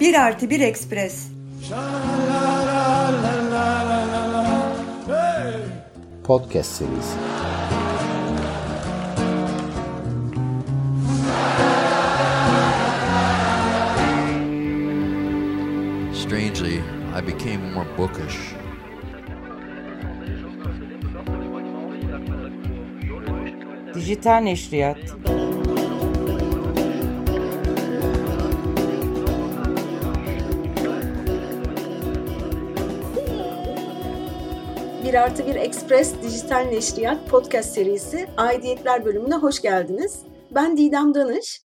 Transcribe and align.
Bir 0.00 0.14
artı 0.14 0.50
bir 0.50 0.60
ekspres. 0.60 1.28
Podcast 6.24 6.72
serisi. 6.72 7.18
Strangely, 16.14 16.80
I 17.18 17.26
became 17.26 17.72
more 17.74 17.86
bookish. 17.98 18.69
Dijital 24.10 24.40
Neşriyat 24.40 24.98
Bir 35.04 35.14
artı 35.14 35.46
bir 35.46 35.54
Express 35.54 36.22
Dijital 36.22 36.60
Neşriyat 36.60 37.28
Podcast 37.28 37.74
serisi 37.74 38.26
Aidiyetler 38.36 39.04
bölümüne 39.04 39.34
hoş 39.34 39.62
geldiniz. 39.62 40.22
Ben 40.54 40.76
Didem 40.76 41.14
Danış. 41.14 41.62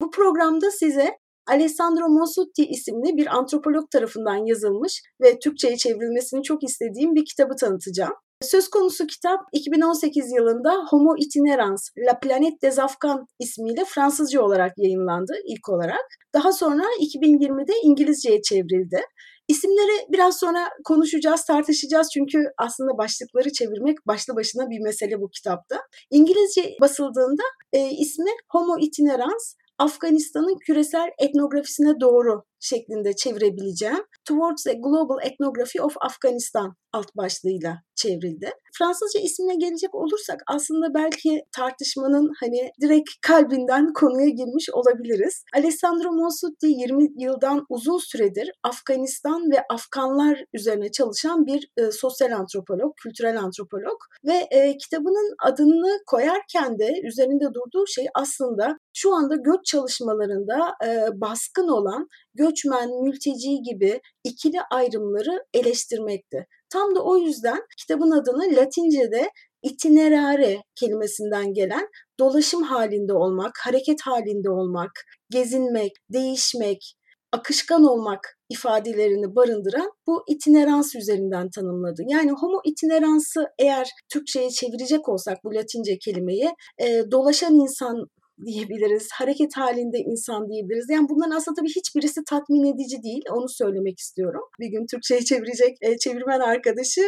Bu 0.00 0.10
programda 0.10 0.70
size 0.70 1.18
Alessandro 1.46 2.08
Mossutti 2.08 2.64
isimli 2.64 3.16
bir 3.16 3.36
antropolog 3.36 3.90
tarafından 3.90 4.46
yazılmış 4.46 5.02
ve 5.22 5.38
Türkçe'ye 5.38 5.76
çevrilmesini 5.76 6.42
çok 6.42 6.64
istediğim 6.64 7.14
bir 7.14 7.24
kitabı 7.24 7.56
tanıtacağım. 7.56 8.14
Söz 8.42 8.68
konusu 8.68 9.06
kitap 9.06 9.40
2018 9.52 10.32
yılında 10.32 10.86
Homo 10.90 11.16
itinerans, 11.16 11.90
La 11.98 12.18
Planète 12.20 12.62
des 12.62 12.78
Afghans 12.78 13.26
ismiyle 13.38 13.84
Fransızca 13.84 14.42
olarak 14.42 14.72
yayınlandı 14.76 15.32
ilk 15.44 15.68
olarak. 15.68 16.06
Daha 16.34 16.52
sonra 16.52 16.82
2020'de 17.00 17.72
İngilizceye 17.82 18.42
çevrildi. 18.42 19.00
İsimleri 19.48 20.06
biraz 20.12 20.38
sonra 20.38 20.68
konuşacağız, 20.84 21.44
tartışacağız 21.44 22.08
çünkü 22.14 22.38
aslında 22.58 22.98
başlıkları 22.98 23.52
çevirmek 23.52 23.96
başlı 24.06 24.36
başına 24.36 24.70
bir 24.70 24.80
mesele 24.80 25.20
bu 25.20 25.30
kitapta. 25.30 25.80
İngilizce 26.10 26.76
basıldığında 26.80 27.42
e, 27.72 27.90
ismi 27.90 28.30
Homo 28.50 28.78
itinerans, 28.78 29.54
Afganistan'ın 29.78 30.56
küresel 30.66 31.08
etnografisine 31.18 32.00
doğru 32.00 32.42
şeklinde 32.60 33.16
çevirebileceğim. 33.16 34.04
Towards 34.24 34.66
a 34.66 34.72
Global 34.72 35.26
Ethnography 35.26 35.82
of 35.82 35.96
Afghanistan 36.00 36.74
alt 36.92 37.16
başlığıyla 37.16 37.87
çevrildi. 37.98 38.50
Fransızca 38.78 39.20
ismine 39.20 39.54
gelecek 39.54 39.94
olursak 39.94 40.42
aslında 40.46 40.94
belki 40.94 41.44
tartışmanın 41.52 42.32
hani 42.40 42.70
direkt 42.80 43.10
kalbinden 43.22 43.92
konuya 43.92 44.28
girmiş 44.28 44.70
olabiliriz. 44.72 45.44
Alessandro 45.54 46.12
Mossutti 46.12 46.66
20 46.66 47.22
yıldan 47.22 47.66
uzun 47.68 47.98
süredir 47.98 48.50
Afganistan 48.62 49.50
ve 49.50 49.64
Afganlar 49.70 50.44
üzerine 50.52 50.90
çalışan 50.90 51.46
bir 51.46 51.70
e, 51.76 51.90
sosyal 51.90 52.32
antropolog, 52.32 52.96
kültürel 53.02 53.40
antropolog 53.40 53.98
ve 54.26 54.46
e, 54.50 54.76
kitabının 54.76 55.34
adını 55.44 55.98
koyarken 56.06 56.78
de 56.78 57.00
üzerinde 57.04 57.44
durduğu 57.44 57.86
şey 57.86 58.06
aslında 58.14 58.78
şu 58.94 59.14
anda 59.14 59.34
göç 59.36 59.64
çalışmalarında 59.64 60.58
e, 60.86 61.20
baskın 61.20 61.68
olan 61.68 62.08
göçmen, 62.34 62.90
mülteci 63.02 63.62
gibi 63.62 64.00
ikili 64.24 64.60
ayrımları 64.70 65.44
eleştirmekti. 65.54 66.46
Tam 66.70 66.94
da 66.94 67.00
o 67.00 67.16
yüzden 67.16 67.60
kitabın 67.78 68.10
adını 68.10 68.56
Latince'de 68.56 69.30
itinerare 69.62 70.62
kelimesinden 70.74 71.52
gelen 71.54 71.88
dolaşım 72.18 72.62
halinde 72.62 73.12
olmak, 73.12 73.52
hareket 73.64 74.00
halinde 74.02 74.50
olmak, 74.50 74.90
gezinmek, 75.30 75.92
değişmek, 76.12 76.94
akışkan 77.32 77.84
olmak 77.84 78.38
ifadelerini 78.48 79.36
barındıran 79.36 79.90
bu 80.06 80.24
itinerans 80.28 80.94
üzerinden 80.94 81.50
tanımladı. 81.50 82.02
Yani 82.08 82.30
homo 82.30 82.60
itineransı 82.64 83.46
eğer 83.58 83.90
Türkçe'ye 84.12 84.50
çevirecek 84.50 85.08
olsak 85.08 85.38
bu 85.44 85.54
Latince 85.54 85.98
kelimeyi 85.98 86.50
e, 86.78 87.02
dolaşan 87.10 87.54
insan 87.54 88.06
diyebiliriz, 88.46 89.08
hareket 89.12 89.56
halinde 89.56 89.98
insan 89.98 90.48
diyebiliriz. 90.48 90.86
Yani 90.90 91.08
bunların 91.08 91.36
aslında 91.36 91.60
tabii 91.60 91.74
hiçbirisi 91.76 92.20
tatmin 92.30 92.64
edici 92.74 93.02
değil, 93.02 93.24
onu 93.30 93.48
söylemek 93.48 93.98
istiyorum. 93.98 94.42
Bir 94.60 94.66
gün 94.66 94.86
Türkçe'ye 94.90 95.20
çevirecek 95.24 95.76
e, 95.80 95.98
çevirmen 95.98 96.40
arkadaşı 96.40 97.00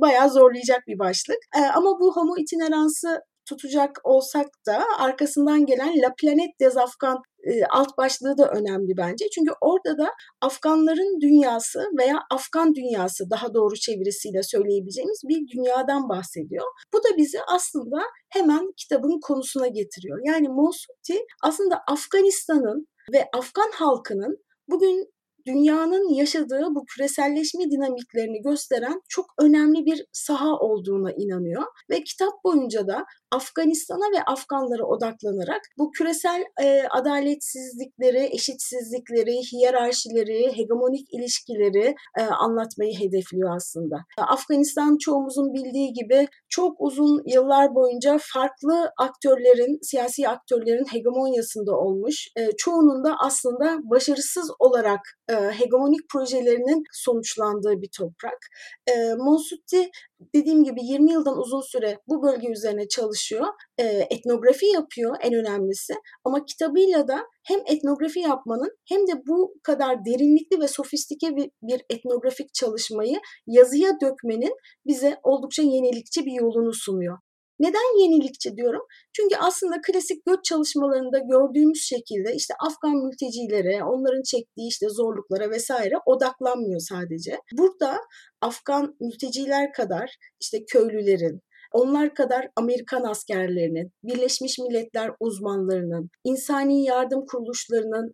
bayağı 0.00 0.30
zorlayacak 0.30 0.82
bir 0.88 0.98
başlık. 0.98 1.38
E, 1.56 1.60
ama 1.60 1.90
bu 2.00 2.16
homo 2.16 2.36
itineransı 2.36 3.20
tutacak 3.48 3.90
olsak 4.04 4.46
da 4.66 4.84
arkasından 4.98 5.66
gelen 5.66 6.02
La 6.02 6.10
Planète 6.22 6.58
des 6.60 6.76
Afghans 6.76 7.18
e, 7.18 7.35
alt 7.70 7.98
başlığı 7.98 8.38
da 8.38 8.50
önemli 8.50 8.96
bence. 8.96 9.30
Çünkü 9.34 9.52
orada 9.60 9.98
da 9.98 10.10
Afganların 10.40 11.20
dünyası 11.20 11.80
veya 11.98 12.18
Afgan 12.30 12.74
dünyası 12.74 13.30
daha 13.30 13.54
doğru 13.54 13.74
çevirisiyle 13.74 14.42
söyleyebileceğimiz 14.42 15.20
bir 15.28 15.48
dünyadan 15.56 16.08
bahsediyor. 16.08 16.66
Bu 16.92 16.98
da 16.98 17.16
bizi 17.16 17.38
aslında 17.54 18.02
hemen 18.28 18.72
kitabın 18.76 19.20
konusuna 19.20 19.66
getiriyor. 19.66 20.18
Yani 20.24 20.48
Mosuti 20.48 21.26
aslında 21.42 21.82
Afganistan'ın 21.88 22.86
ve 23.12 23.24
Afgan 23.34 23.70
halkının 23.74 24.38
bugün 24.68 25.15
dünyanın 25.46 26.14
yaşadığı 26.14 26.62
bu 26.70 26.84
küreselleşme 26.84 27.64
dinamiklerini 27.70 28.42
gösteren 28.42 29.00
çok 29.08 29.26
önemli 29.40 29.86
bir 29.86 30.04
saha 30.12 30.52
olduğuna 30.58 31.12
inanıyor 31.12 31.62
ve 31.90 32.04
kitap 32.04 32.44
boyunca 32.44 32.86
da 32.86 33.04
Afganistan'a 33.32 34.18
ve 34.18 34.22
Afganlara 34.22 34.84
odaklanarak 34.84 35.60
bu 35.78 35.90
küresel 35.90 36.44
e, 36.62 36.82
adaletsizlikleri, 36.90 38.28
eşitsizlikleri, 38.32 39.36
hiyerarşileri, 39.52 40.52
hegemonik 40.56 41.06
ilişkileri 41.14 41.94
e, 42.18 42.22
anlatmayı 42.22 42.98
hedefliyor 42.98 43.56
aslında. 43.56 43.96
Afganistan 44.18 44.96
çoğumuzun 44.98 45.54
bildiği 45.54 45.92
gibi 45.92 46.28
çok 46.48 46.76
uzun 46.80 47.22
yıllar 47.26 47.74
boyunca 47.74 48.18
farklı 48.20 48.90
aktörlerin, 48.98 49.78
siyasi 49.82 50.28
aktörlerin 50.28 50.86
hegemonyasında 50.92 51.72
olmuş. 51.72 52.28
E, 52.36 52.52
çoğunun 52.56 53.04
da 53.04 53.16
aslında 53.24 53.78
başarısız 53.90 54.50
olarak 54.58 55.00
e, 55.30 55.35
hegemonik 55.36 56.08
projelerinin 56.12 56.82
sonuçlandığı 56.92 57.82
bir 57.82 57.88
toprak. 57.98 58.38
E, 58.86 59.14
Monsutti 59.14 59.90
dediğim 60.34 60.64
gibi 60.64 60.80
20 60.84 61.12
yıldan 61.12 61.38
uzun 61.38 61.60
süre 61.60 61.98
bu 62.08 62.22
bölge 62.22 62.48
üzerine 62.48 62.88
çalışıyor. 62.88 63.46
E, 63.78 63.84
etnografi 63.84 64.66
yapıyor 64.66 65.16
en 65.22 65.34
önemlisi 65.34 65.94
ama 66.24 66.44
kitabıyla 66.44 67.08
da 67.08 67.26
hem 67.44 67.60
etnografi 67.66 68.20
yapmanın 68.20 68.70
hem 68.88 69.06
de 69.06 69.12
bu 69.26 69.54
kadar 69.62 70.04
derinlikli 70.04 70.60
ve 70.60 70.68
sofistike 70.68 71.36
bir, 71.36 71.50
bir 71.62 71.82
etnografik 71.90 72.54
çalışmayı 72.54 73.20
yazıya 73.46 74.00
dökmenin 74.00 74.54
bize 74.86 75.16
oldukça 75.22 75.62
yenilikçi 75.62 76.26
bir 76.26 76.32
yolunu 76.32 76.72
sunuyor. 76.74 77.18
Neden 77.60 78.00
yenilikçi 78.02 78.56
diyorum? 78.56 78.82
Çünkü 79.12 79.36
aslında 79.36 79.76
klasik 79.86 80.26
göç 80.26 80.44
çalışmalarında 80.44 81.18
gördüğümüz 81.18 81.82
şekilde 81.82 82.34
işte 82.34 82.54
Afgan 82.66 82.96
mültecilere, 82.96 83.84
onların 83.84 84.22
çektiği 84.22 84.68
işte 84.68 84.86
zorluklara 84.88 85.50
vesaire 85.50 85.94
odaklanmıyor 86.06 86.80
sadece. 86.80 87.38
Burada 87.58 87.98
Afgan 88.40 88.96
mülteciler 89.00 89.72
kadar 89.72 90.16
işte 90.40 90.58
köylülerin, 90.72 91.40
onlar 91.72 92.14
kadar 92.14 92.48
Amerikan 92.56 93.02
askerlerinin, 93.02 93.92
Birleşmiş 94.02 94.58
Milletler 94.58 95.10
uzmanlarının, 95.20 96.10
insani 96.24 96.84
yardım 96.84 97.26
kuruluşlarının, 97.26 98.12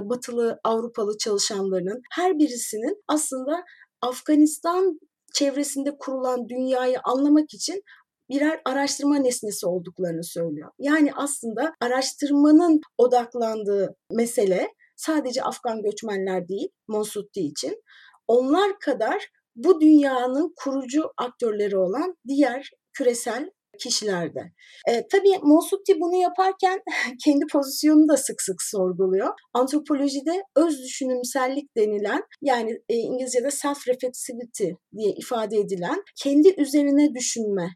batılı 0.00 0.60
Avrupalı 0.64 1.18
çalışanlarının 1.18 2.00
her 2.12 2.38
birisinin 2.38 3.02
aslında 3.08 3.64
Afganistan 4.02 4.98
çevresinde 5.34 5.96
kurulan 5.98 6.48
dünyayı 6.48 6.96
anlamak 7.04 7.54
için 7.54 7.82
birer 8.32 8.60
araştırma 8.64 9.16
nesnesi 9.16 9.66
olduklarını 9.66 10.24
söylüyor. 10.24 10.70
Yani 10.78 11.10
aslında 11.16 11.72
araştırmanın 11.80 12.80
odaklandığı 12.98 13.96
mesele 14.12 14.68
sadece 14.96 15.42
Afgan 15.42 15.82
göçmenler 15.82 16.48
değil, 16.48 16.68
Monsutti 16.88 17.40
için. 17.40 17.82
Onlar 18.28 18.78
kadar 18.78 19.28
bu 19.56 19.80
dünyanın 19.80 20.54
kurucu 20.56 21.10
aktörleri 21.18 21.76
olan 21.76 22.16
diğer 22.28 22.70
küresel 22.92 23.50
kişilerde. 23.78 24.40
E, 24.88 25.06
tabii 25.08 25.38
Monsutti 25.42 26.00
bunu 26.00 26.16
yaparken 26.16 26.80
kendi 27.24 27.46
pozisyonunu 27.52 28.08
da 28.08 28.16
sık 28.16 28.42
sık 28.42 28.62
sorguluyor. 28.62 29.34
Antropolojide 29.54 30.42
öz 30.56 30.78
düşünümsellik 30.82 31.76
denilen 31.76 32.22
yani 32.42 32.70
e, 32.88 32.94
İngilizce'de 32.94 33.48
self-reflexivity 33.48 34.70
diye 34.96 35.12
ifade 35.12 35.56
edilen 35.56 36.02
kendi 36.22 36.60
üzerine 36.60 37.14
düşünme, 37.14 37.68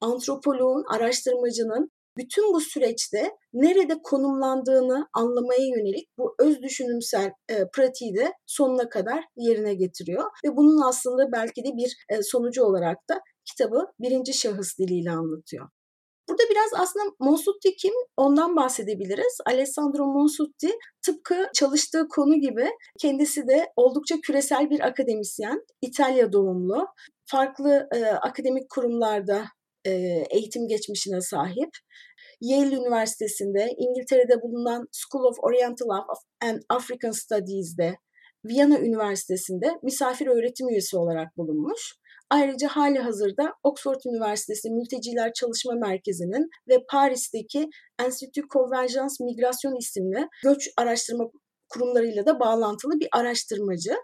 antropoloğun, 0.00 0.84
araştırmacının 0.94 1.90
bütün 2.16 2.52
bu 2.52 2.60
süreçte 2.60 3.30
nerede 3.52 4.02
konumlandığını 4.02 5.08
anlamaya 5.12 5.66
yönelik 5.66 6.08
bu 6.18 6.34
öz 6.38 6.62
düşünümsel 6.62 7.30
e, 7.48 7.68
pratiği 7.74 8.14
de 8.14 8.32
sonuna 8.46 8.88
kadar 8.88 9.24
yerine 9.36 9.74
getiriyor 9.74 10.24
ve 10.44 10.56
bunun 10.56 10.88
aslında 10.88 11.32
belki 11.32 11.64
de 11.64 11.68
bir 11.76 11.96
e, 12.08 12.22
sonucu 12.22 12.64
olarak 12.64 12.98
da 13.10 13.20
kitabı 13.44 13.86
birinci 14.00 14.34
şahıs 14.34 14.78
diliyle 14.78 15.10
anlatıyor. 15.10 15.68
Burada 16.28 16.42
biraz 16.50 16.70
aslında 16.74 17.04
Monsutti 17.20 17.76
kim 17.76 17.92
ondan 18.16 18.56
bahsedebiliriz. 18.56 19.38
Alessandro 19.46 20.06
Monsutti 20.06 20.70
tıpkı 21.06 21.48
çalıştığı 21.54 22.08
konu 22.08 22.40
gibi 22.40 22.70
kendisi 23.00 23.48
de 23.48 23.72
oldukça 23.76 24.16
küresel 24.22 24.70
bir 24.70 24.80
akademisyen. 24.80 25.64
İtalya 25.82 26.32
doğumlu. 26.32 26.86
Farklı 27.26 27.88
e, 27.94 28.04
akademik 28.04 28.70
kurumlarda 28.70 29.44
eğitim 30.30 30.68
geçmişine 30.68 31.20
sahip. 31.20 31.70
Yale 32.40 32.74
Üniversitesi'nde, 32.74 33.74
İngiltere'de 33.78 34.42
bulunan 34.42 34.88
School 34.92 35.24
of 35.24 35.36
Oriental 35.42 35.86
and 36.42 36.62
African 36.68 37.10
Studies'de, 37.10 37.94
Viyana 38.44 38.78
Üniversitesi'nde 38.78 39.70
misafir 39.82 40.26
öğretim 40.26 40.68
üyesi 40.68 40.96
olarak 40.96 41.36
bulunmuş. 41.36 41.94
Ayrıca 42.30 42.68
hali 42.68 42.98
hazırda 42.98 43.52
Oxford 43.62 44.00
Üniversitesi 44.06 44.70
Mülteciler 44.70 45.32
Çalışma 45.32 45.74
Merkezi'nin 45.74 46.48
ve 46.68 46.84
Paris'teki 46.90 47.68
Institut 48.06 48.50
Convergence 48.50 49.14
Migration 49.20 49.76
isimli 49.78 50.28
göç 50.44 50.68
araştırma 50.76 51.24
kurumlarıyla 51.68 52.26
da 52.26 52.40
bağlantılı 52.40 53.00
bir 53.00 53.08
araştırmacı. 53.12 53.94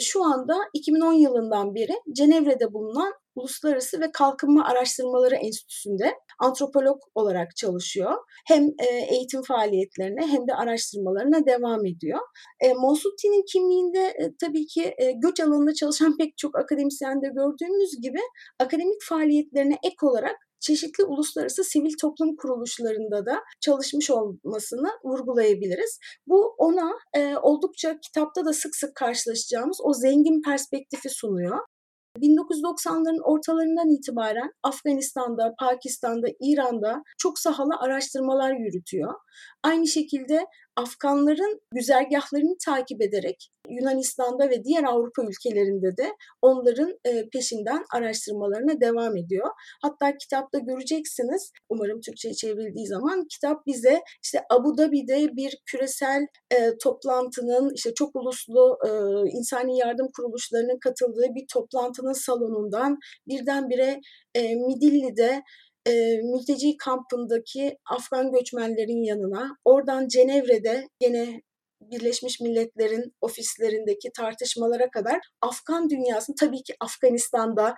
Şu 0.00 0.24
anda 0.24 0.54
2010 0.74 1.12
yılından 1.12 1.74
beri 1.74 1.92
Cenevre'de 2.16 2.72
bulunan 2.72 3.12
Uluslararası 3.34 4.00
ve 4.00 4.10
Kalkınma 4.12 4.64
Araştırmaları 4.64 5.34
Enstitüsü'nde 5.34 6.14
antropolog 6.38 6.98
olarak 7.14 7.56
çalışıyor. 7.56 8.12
Hem 8.46 8.64
e, 8.64 8.86
eğitim 9.10 9.42
faaliyetlerine 9.42 10.26
hem 10.26 10.48
de 10.48 10.54
araştırmalarına 10.54 11.46
devam 11.46 11.86
ediyor. 11.86 12.20
E, 12.60 12.74
Monsutti'nin 12.74 13.44
kimliğinde 13.52 14.00
e, 14.00 14.36
tabii 14.40 14.66
ki 14.66 14.94
e, 14.98 15.12
göç 15.12 15.40
alanında 15.40 15.74
çalışan 15.74 16.16
pek 16.16 16.38
çok 16.38 16.58
akademisyende 16.58 17.28
gördüğümüz 17.28 18.00
gibi 18.02 18.20
akademik 18.58 19.02
faaliyetlerine 19.08 19.78
ek 19.84 19.96
olarak 20.02 20.36
çeşitli 20.62 21.04
uluslararası 21.04 21.64
sivil 21.64 21.92
toplum 22.00 22.36
kuruluşlarında 22.36 23.26
da 23.26 23.40
çalışmış 23.60 24.10
olmasını 24.10 24.90
vurgulayabiliriz. 25.04 25.98
Bu 26.26 26.54
ona 26.58 26.92
e, 27.14 27.36
oldukça 27.36 28.00
kitapta 28.00 28.44
da 28.44 28.52
sık 28.52 28.76
sık 28.76 28.94
karşılaşacağımız 28.94 29.78
o 29.84 29.92
zengin 29.94 30.42
perspektifi 30.42 31.08
sunuyor. 31.08 31.58
1990'ların 32.18 33.20
ortalarından 33.22 33.90
itibaren 33.90 34.50
Afganistan'da, 34.62 35.54
Pakistan'da, 35.58 36.28
İran'da 36.40 37.02
çok 37.18 37.38
sahalı 37.38 37.72
araştırmalar 37.80 38.54
yürütüyor. 38.54 39.14
Aynı 39.62 39.86
şekilde 39.86 40.46
Afganların 40.76 41.60
güzergahlarını 41.74 42.56
takip 42.66 43.02
ederek 43.02 43.52
Yunanistan'da 43.70 44.50
ve 44.50 44.64
diğer 44.64 44.84
Avrupa 44.84 45.22
ülkelerinde 45.22 45.96
de 45.96 46.12
onların 46.42 46.98
e, 47.04 47.28
peşinden 47.28 47.84
araştırmalarına 47.94 48.80
devam 48.80 49.16
ediyor. 49.16 49.48
Hatta 49.82 50.16
kitapta 50.16 50.58
göreceksiniz, 50.58 51.52
umarım 51.68 52.00
Türkçe'ye 52.00 52.34
çevrildiği 52.34 52.86
zaman 52.86 53.26
kitap 53.30 53.66
bize 53.66 54.00
işte 54.24 54.40
Abu 54.50 54.78
Dhabi'de 54.78 55.36
bir 55.36 55.58
küresel 55.66 56.26
e, 56.50 56.78
toplantının 56.82 57.72
işte 57.74 57.94
çok 57.94 58.16
uluslu 58.16 58.78
e, 58.86 58.90
insani 59.38 59.78
yardım 59.78 60.08
kuruluşlarının 60.16 60.78
katıldığı 60.78 61.34
bir 61.34 61.46
toplantının 61.52 62.12
salonundan 62.12 62.98
birdenbire 63.28 64.00
e, 64.34 64.54
Midilli'de 64.54 65.42
e, 65.86 65.92
mülteci 66.16 66.76
kampındaki 66.76 67.78
Afgan 67.90 68.32
göçmenlerin 68.32 69.04
yanına, 69.04 69.56
oradan 69.64 70.08
Cenevre'de 70.08 70.88
gene 71.00 71.42
Birleşmiş 71.80 72.40
Milletler'in 72.40 73.12
ofislerindeki 73.20 74.10
tartışmalara 74.16 74.90
kadar 74.90 75.20
Afgan 75.40 75.90
dünyasını 75.90 76.36
tabii 76.36 76.62
ki 76.62 76.74
Afganistan'da 76.80 77.74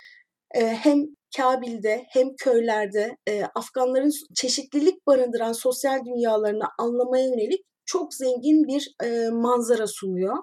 e, 0.55 0.67
hem 0.67 1.05
Kabil'de 1.37 2.05
hem 2.09 2.37
köylerde 2.37 3.17
e, 3.29 3.45
Afganların 3.55 4.11
çeşitlilik 4.35 5.07
barındıran 5.07 5.53
sosyal 5.53 6.05
dünyalarını 6.05 6.65
anlamaya 6.79 7.25
yönelik 7.25 7.65
çok 7.87 8.15
zengin 8.15 8.67
bir 8.69 8.95
e, 9.05 9.29
manzara 9.31 9.87
sunuyor. 9.87 10.37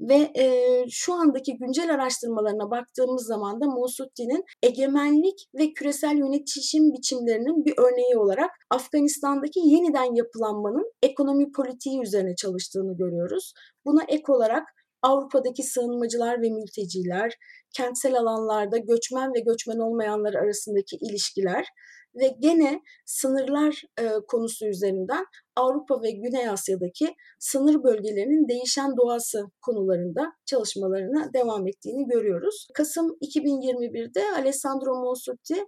Ve 0.00 0.30
e, 0.38 0.84
şu 0.90 1.14
andaki 1.14 1.56
güncel 1.56 1.94
araştırmalarına 1.94 2.70
baktığımız 2.70 3.26
zaman 3.26 3.60
da 3.60 3.66
Mosuddi'nin 3.66 4.44
egemenlik 4.62 5.48
ve 5.58 5.72
küresel 5.72 6.16
yönetişim 6.18 6.92
biçimlerinin 6.92 7.64
bir 7.64 7.74
örneği 7.78 8.16
olarak 8.18 8.50
Afganistan'daki 8.70 9.60
yeniden 9.60 10.14
yapılanmanın 10.14 10.92
ekonomi 11.02 11.52
politiği 11.52 12.02
üzerine 12.02 12.34
çalıştığını 12.36 12.96
görüyoruz. 12.96 13.52
Buna 13.84 14.02
ek 14.08 14.24
olarak 14.28 14.64
Avrupa'daki 15.02 15.62
sığınmacılar 15.62 16.42
ve 16.42 16.50
mülteciler, 16.50 17.32
kentsel 17.76 18.18
alanlarda 18.18 18.78
göçmen 18.78 19.34
ve 19.34 19.40
göçmen 19.40 19.78
olmayanlar 19.78 20.34
arasındaki 20.34 20.96
ilişkiler 20.96 21.66
ve 22.14 22.36
gene 22.38 22.80
sınırlar 23.06 23.82
e, 24.00 24.08
konusu 24.28 24.66
üzerinden 24.66 25.24
Avrupa 25.56 26.02
ve 26.02 26.10
Güney 26.10 26.48
Asya'daki 26.48 27.14
sınır 27.38 27.82
bölgelerinin 27.84 28.48
değişen 28.48 28.96
doğası 28.96 29.44
konularında 29.62 30.32
çalışmalarına 30.46 31.32
devam 31.34 31.68
ettiğini 31.68 32.06
görüyoruz. 32.06 32.68
Kasım 32.74 33.18
2021'de 33.22 34.22
Alessandro 34.36 34.94
Monsutti 34.94 35.64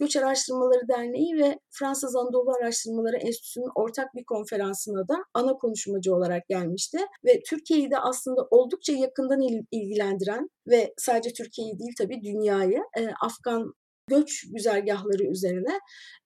Göç 0.00 0.16
Araştırmaları 0.16 0.88
Derneği 0.88 1.38
ve 1.38 1.58
Fransız 1.70 2.16
Anadolu 2.16 2.50
Araştırmaları 2.50 3.16
Enstitüsü'nün 3.16 3.70
ortak 3.74 4.14
bir 4.14 4.24
konferansına 4.24 5.08
da 5.08 5.24
ana 5.34 5.52
konuşmacı 5.52 6.14
olarak 6.14 6.48
gelmişti 6.48 6.98
ve 7.24 7.42
Türkiye'yi 7.50 7.90
de 7.90 7.98
aslında 7.98 8.46
oldukça 8.50 8.92
yakından 8.92 9.40
ilgilendiren 9.70 10.48
ve 10.68 10.94
sadece 10.96 11.32
Türkiye'yi 11.32 11.78
değil 11.78 11.92
tabii 11.98 12.22
dünyayı 12.22 12.82
Afgan 13.22 13.72
göç 14.06 14.44
güzergahları 14.52 15.24
üzerine 15.30 15.80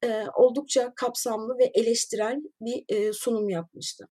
e, 0.04 0.24
oldukça 0.36 0.92
kapsamlı 0.96 1.58
ve 1.58 1.64
eleştirel 1.74 2.36
bir 2.60 2.84
e, 2.88 3.12
sunum 3.12 3.48
yapmıştı. 3.48 4.08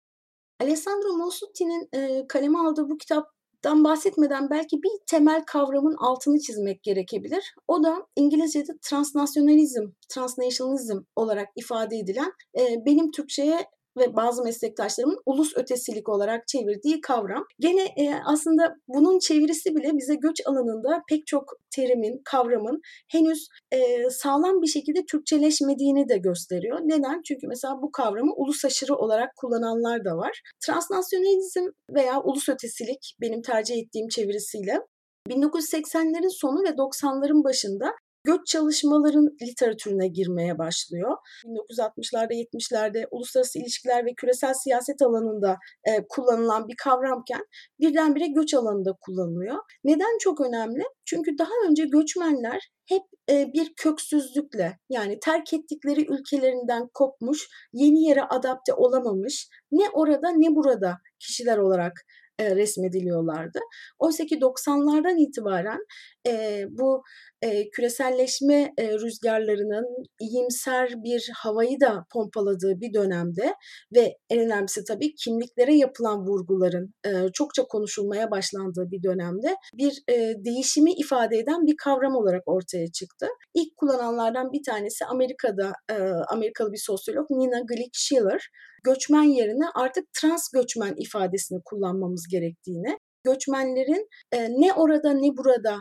Alessandro 0.60 1.16
Mosutti'nin 1.16 1.88
e, 1.94 2.26
kaleme 2.28 2.58
aldığı 2.58 2.90
bu 2.90 2.98
kitaptan 2.98 3.84
bahsetmeden 3.84 4.50
belki 4.50 4.76
bir 4.82 4.90
temel 5.06 5.44
kavramın 5.44 5.96
altını 5.98 6.38
çizmek 6.38 6.82
gerekebilir. 6.82 7.54
O 7.68 7.82
da 7.82 8.06
İngilizce'de 8.16 8.72
transnasyonalizm, 8.82 9.86
transnationalism 10.08 10.98
olarak 11.16 11.48
ifade 11.56 11.96
edilen 11.96 12.32
e, 12.58 12.76
benim 12.86 13.10
Türkçe'ye 13.10 13.66
ve 13.98 14.16
bazı 14.16 14.44
meslektaşlarımın 14.44 15.18
ulus 15.26 15.56
ötesilik 15.56 16.08
olarak 16.08 16.48
çevirdiği 16.48 17.00
kavram. 17.00 17.44
Gene 17.60 17.82
e, 17.82 18.14
aslında 18.26 18.76
bunun 18.88 19.18
çevirisi 19.18 19.76
bile 19.76 19.90
bize 19.94 20.14
göç 20.14 20.40
alanında 20.46 21.02
pek 21.08 21.26
çok 21.26 21.52
terimin, 21.70 22.20
kavramın 22.24 22.80
henüz 23.08 23.48
e, 23.72 24.10
sağlam 24.10 24.62
bir 24.62 24.66
şekilde 24.66 25.06
Türkçeleşmediğini 25.06 26.08
de 26.08 26.18
gösteriyor. 26.18 26.78
Neden? 26.84 27.22
Çünkü 27.22 27.46
mesela 27.46 27.74
bu 27.82 27.92
kavramı 27.92 28.32
ulus 28.36 28.64
aşırı 28.64 28.94
olarak 28.94 29.36
kullananlar 29.36 30.04
da 30.04 30.16
var. 30.16 30.42
Transnasyonalizm 30.66 31.66
veya 31.94 32.22
ulus 32.22 32.48
ötesilik 32.48 33.16
benim 33.20 33.42
tercih 33.42 33.76
ettiğim 33.76 34.08
çevirisiyle 34.08 34.80
1980'lerin 35.28 36.40
sonu 36.40 36.62
ve 36.62 36.68
90'ların 36.68 37.44
başında 37.44 37.94
göç 38.24 38.46
çalışmaların 38.46 39.36
literatürüne 39.42 40.08
girmeye 40.08 40.58
başlıyor. 40.58 41.16
1960'larda 41.44 42.32
70'lerde 42.32 43.06
uluslararası 43.10 43.58
ilişkiler 43.58 44.06
ve 44.06 44.14
küresel 44.16 44.54
siyaset 44.54 45.02
alanında 45.02 45.56
e, 45.84 46.06
kullanılan 46.08 46.68
bir 46.68 46.76
kavramken 46.76 47.40
birdenbire 47.80 48.26
göç 48.26 48.54
alanında 48.54 48.92
kullanılıyor. 49.00 49.56
Neden 49.84 50.18
çok 50.20 50.40
önemli? 50.40 50.82
Çünkü 51.04 51.38
daha 51.38 51.68
önce 51.68 51.84
göçmenler 51.84 52.70
hep 52.88 53.02
e, 53.30 53.52
bir 53.52 53.72
köksüzlükle 53.76 54.78
yani 54.90 55.18
terk 55.20 55.52
ettikleri 55.52 56.12
ülkelerinden 56.12 56.88
kopmuş, 56.94 57.48
yeni 57.72 58.08
yere 58.08 58.22
adapte 58.22 58.74
olamamış, 58.74 59.48
ne 59.72 59.90
orada 59.92 60.30
ne 60.30 60.56
burada 60.56 60.98
kişiler 61.18 61.58
olarak 61.58 61.92
e, 62.38 62.56
resmediliyorlardı. 62.56 63.58
Oysa 63.98 64.24
ki 64.24 64.38
90'lardan 64.38 65.28
itibaren 65.28 65.80
e, 66.26 66.64
bu 66.70 67.02
e, 67.42 67.70
küreselleşme 67.70 68.72
e, 68.78 68.92
rüzgarlarının 68.92 69.86
iyimser 70.20 70.92
bir 71.04 71.30
havayı 71.34 71.80
da 71.80 72.06
pompaladığı 72.12 72.80
bir 72.80 72.94
dönemde 72.94 73.54
ve 73.94 74.18
en 74.30 74.40
önemlisi 74.40 74.84
tabii 74.84 75.14
kimliklere 75.14 75.74
yapılan 75.74 76.26
vurguların 76.26 76.94
e, 77.06 77.10
çokça 77.32 77.62
konuşulmaya 77.62 78.30
başlandığı 78.30 78.90
bir 78.90 79.02
dönemde 79.02 79.56
bir 79.74 80.02
e, 80.08 80.34
değişimi 80.44 80.92
ifade 80.92 81.38
eden 81.38 81.66
bir 81.66 81.76
kavram 81.76 82.14
olarak 82.16 82.42
ortaya 82.46 82.92
çıktı. 82.92 83.26
İlk 83.54 83.76
kullananlardan 83.76 84.52
bir 84.52 84.62
tanesi 84.62 85.04
Amerika'da 85.04 85.72
e, 85.90 85.94
Amerikalı 86.28 86.72
bir 86.72 86.82
sosyolog 86.86 87.30
Nina 87.30 87.60
Glick 87.60 87.90
Schiller 87.92 88.50
göçmen 88.84 89.22
yerine 89.22 89.64
artık 89.74 90.12
trans 90.12 90.48
göçmen 90.50 90.94
ifadesini 90.96 91.60
kullanmamız 91.64 92.28
gerektiğini, 92.30 92.98
göçmenlerin 93.24 94.08
e, 94.32 94.48
ne 94.50 94.72
orada 94.72 95.12
ne 95.12 95.36
burada 95.36 95.78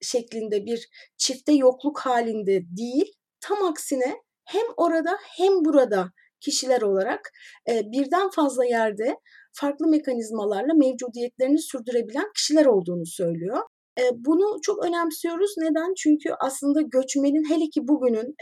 şeklinde 0.00 0.66
bir 0.66 0.88
çifte 1.16 1.52
yokluk 1.52 1.98
halinde 1.98 2.60
değil, 2.76 3.12
tam 3.40 3.64
aksine 3.64 4.16
hem 4.44 4.66
orada 4.76 5.18
hem 5.36 5.64
burada 5.64 6.10
kişiler 6.40 6.82
olarak 6.82 7.32
e, 7.68 7.82
birden 7.92 8.30
fazla 8.30 8.64
yerde 8.64 9.16
farklı 9.52 9.86
mekanizmalarla 9.86 10.74
mevcudiyetlerini 10.74 11.58
sürdürebilen 11.58 12.32
kişiler 12.34 12.66
olduğunu 12.66 13.06
söylüyor. 13.06 13.60
Bunu 14.14 14.60
çok 14.62 14.84
önemsiyoruz. 14.84 15.54
Neden? 15.58 15.94
Çünkü 15.96 16.30
aslında 16.40 16.80
göçmenin 16.80 17.50
hele 17.50 17.64
ki 17.64 17.88
bugünün 17.88 18.34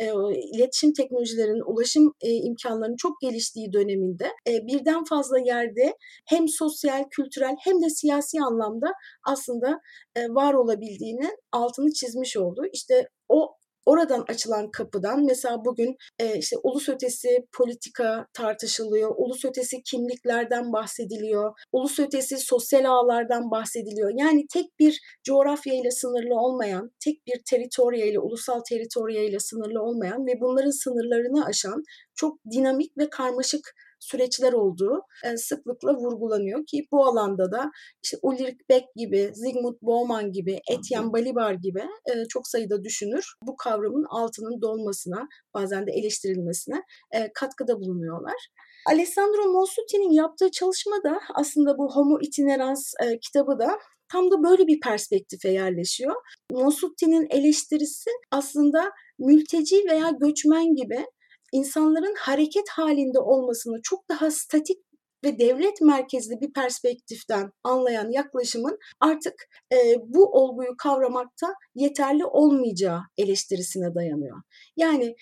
iletişim 0.54 0.92
teknolojilerinin, 0.92 1.72
ulaşım 1.72 2.12
imkanlarının 2.22 2.96
çok 2.96 3.20
geliştiği 3.20 3.72
döneminde 3.72 4.32
birden 4.46 5.04
fazla 5.04 5.38
yerde 5.38 5.96
hem 6.26 6.48
sosyal, 6.48 7.04
kültürel 7.10 7.56
hem 7.64 7.82
de 7.82 7.90
siyasi 7.90 8.38
anlamda 8.40 8.92
aslında 9.28 9.80
var 10.28 10.54
olabildiğini 10.54 11.30
altını 11.52 11.92
çizmiş 11.92 12.36
oldu. 12.36 12.62
İşte 12.72 13.08
o 13.28 13.56
Oradan 13.86 14.24
açılan 14.28 14.70
kapıdan 14.70 15.24
mesela 15.24 15.64
bugün 15.64 15.96
e, 16.18 16.38
işte 16.38 16.56
ulus 16.62 16.88
ötesi 16.88 17.28
politika 17.52 18.26
tartışılıyor, 18.32 19.14
ulus 19.16 19.44
ötesi 19.44 19.82
kimliklerden 19.82 20.72
bahsediliyor, 20.72 21.52
ulus 21.72 21.98
ötesi 21.98 22.38
sosyal 22.38 22.84
ağlardan 22.84 23.50
bahsediliyor. 23.50 24.12
Yani 24.16 24.46
tek 24.52 24.78
bir 24.78 25.00
coğrafya 25.24 25.74
ile 25.74 25.90
sınırlı 25.90 26.34
olmayan, 26.34 26.90
tek 27.04 27.26
bir 27.26 27.42
teritorya 27.50 28.06
ile, 28.06 28.18
ulusal 28.18 28.60
teritorya 28.68 29.24
ile 29.24 29.38
sınırlı 29.38 29.82
olmayan 29.82 30.26
ve 30.26 30.40
bunların 30.40 30.82
sınırlarını 30.84 31.44
aşan 31.44 31.82
çok 32.14 32.38
dinamik 32.52 32.98
ve 32.98 33.10
karmaşık 33.10 33.74
süreçler 34.02 34.52
olduğu 34.52 35.02
e, 35.24 35.36
sıklıkla 35.36 35.94
vurgulanıyor 35.94 36.66
ki 36.66 36.86
bu 36.92 37.06
alanda 37.06 37.52
da 37.52 37.70
işte 38.02 38.16
Ulrich 38.22 38.58
Beck 38.68 38.84
gibi, 38.96 39.32
Zygmunt 39.34 39.82
Bauman 39.82 40.32
gibi, 40.32 40.60
Etienne 40.70 41.12
Balibar 41.12 41.54
gibi 41.54 41.80
e, 41.80 42.24
çok 42.28 42.48
sayıda 42.48 42.84
düşünür 42.84 43.34
bu 43.42 43.56
kavramın 43.56 44.06
altının 44.10 44.62
dolmasına, 44.62 45.28
bazen 45.54 45.86
de 45.86 45.92
eleştirilmesine 45.92 46.82
e, 47.12 47.32
katkıda 47.32 47.80
bulunuyorlar. 47.80 48.48
Alessandro 48.86 49.52
Monsuti'nin 49.52 50.10
yaptığı 50.10 50.50
çalışma 50.50 50.96
da 51.04 51.20
aslında 51.34 51.78
bu 51.78 51.94
Homo 51.94 52.18
Itinerans 52.20 52.92
kitabı 53.22 53.58
da 53.58 53.78
tam 54.12 54.30
da 54.30 54.42
böyle 54.42 54.66
bir 54.66 54.80
perspektife 54.80 55.48
yerleşiyor. 55.48 56.14
Monsuti'nin 56.52 57.26
eleştirisi 57.30 58.10
aslında 58.30 58.90
mülteci 59.18 59.76
veya 59.90 60.10
göçmen 60.20 60.74
gibi 60.74 61.06
insanların 61.52 62.14
hareket 62.18 62.68
halinde 62.68 63.18
olmasını 63.18 63.80
çok 63.82 64.08
daha 64.08 64.30
statik 64.30 64.78
ve 65.24 65.38
devlet 65.38 65.80
merkezli 65.80 66.40
bir 66.40 66.52
perspektiften 66.52 67.50
anlayan 67.64 68.10
yaklaşımın 68.10 68.78
artık 69.00 69.34
e, 69.72 69.76
bu 70.06 70.24
olguyu 70.24 70.76
kavramakta 70.78 71.54
yeterli 71.74 72.24
olmayacağı 72.24 73.00
eleştirisine 73.18 73.94
dayanıyor. 73.94 74.42
Yani 74.76 75.16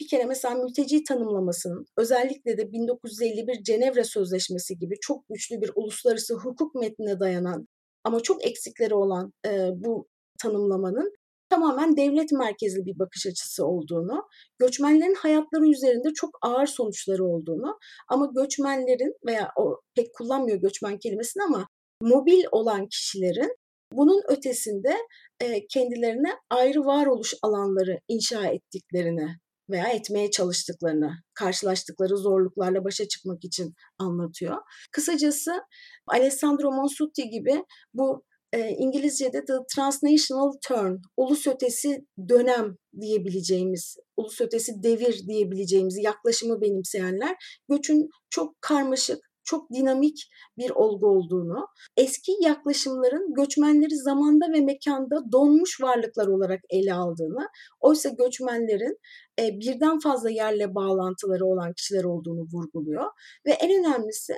bir 0.00 0.08
kere 0.08 0.24
mesela 0.24 0.54
mülteci 0.54 1.04
tanımlamasının 1.04 1.86
özellikle 1.96 2.58
de 2.58 2.72
1951 2.72 3.62
Cenevre 3.62 4.04
Sözleşmesi 4.04 4.78
gibi 4.78 4.94
çok 5.00 5.28
güçlü 5.28 5.60
bir 5.60 5.70
uluslararası 5.74 6.34
hukuk 6.34 6.74
metnine 6.74 7.20
dayanan 7.20 7.68
ama 8.04 8.20
çok 8.20 8.46
eksikleri 8.46 8.94
olan 8.94 9.32
e, 9.46 9.68
bu 9.74 10.08
tanımlamanın 10.38 11.12
tamamen 11.52 11.96
devlet 11.96 12.32
merkezli 12.32 12.86
bir 12.86 12.98
bakış 12.98 13.26
açısı 13.26 13.66
olduğunu, 13.66 14.28
göçmenlerin 14.58 15.14
hayatları 15.14 15.68
üzerinde 15.68 16.08
çok 16.14 16.30
ağır 16.42 16.66
sonuçları 16.66 17.24
olduğunu 17.24 17.78
ama 18.08 18.28
göçmenlerin 18.36 19.14
veya 19.26 19.50
o 19.56 19.80
pek 19.94 20.14
kullanmıyor 20.14 20.58
göçmen 20.58 20.98
kelimesini 20.98 21.42
ama 21.42 21.66
mobil 22.02 22.44
olan 22.52 22.88
kişilerin 22.88 23.56
bunun 23.92 24.22
ötesinde 24.28 24.96
e, 25.40 25.66
kendilerine 25.66 26.32
ayrı 26.50 26.84
varoluş 26.84 27.34
alanları 27.42 28.00
inşa 28.08 28.46
ettiklerini 28.46 29.28
veya 29.70 29.88
etmeye 29.88 30.30
çalıştıklarını, 30.30 31.12
karşılaştıkları 31.34 32.16
zorluklarla 32.16 32.84
başa 32.84 33.08
çıkmak 33.08 33.44
için 33.44 33.74
anlatıyor. 33.98 34.56
Kısacası 34.92 35.62
Alessandro 36.06 36.72
Monsutti 36.72 37.30
gibi 37.30 37.64
bu 37.94 38.24
e, 38.52 38.68
İngilizce'de 38.70 39.44
the 39.44 39.52
transnational 39.74 40.52
turn, 40.68 40.96
ulus 41.16 41.46
ötesi 41.46 42.06
dönem 42.28 42.76
diyebileceğimiz, 43.00 43.96
ulus 44.16 44.40
ötesi 44.40 44.82
devir 44.82 45.26
diyebileceğimiz 45.28 45.98
yaklaşımı 46.02 46.60
benimseyenler 46.60 47.36
göçün 47.68 48.08
çok 48.30 48.62
karmaşık, 48.62 49.18
çok 49.44 49.70
dinamik 49.70 50.30
bir 50.58 50.70
olgu 50.70 51.06
olduğunu, 51.06 51.66
eski 51.96 52.32
yaklaşımların 52.40 53.34
göçmenleri 53.34 53.96
zamanda 53.96 54.52
ve 54.52 54.60
mekanda 54.60 55.32
donmuş 55.32 55.80
varlıklar 55.80 56.26
olarak 56.26 56.60
ele 56.70 56.94
aldığını, 56.94 57.48
oysa 57.80 58.08
göçmenlerin 58.08 58.96
e, 59.40 59.48
birden 59.60 59.98
fazla 59.98 60.30
yerle 60.30 60.74
bağlantıları 60.74 61.46
olan 61.46 61.72
kişiler 61.72 62.04
olduğunu 62.04 62.46
vurguluyor 62.52 63.10
ve 63.46 63.50
en 63.50 63.80
önemlisi 63.80 64.34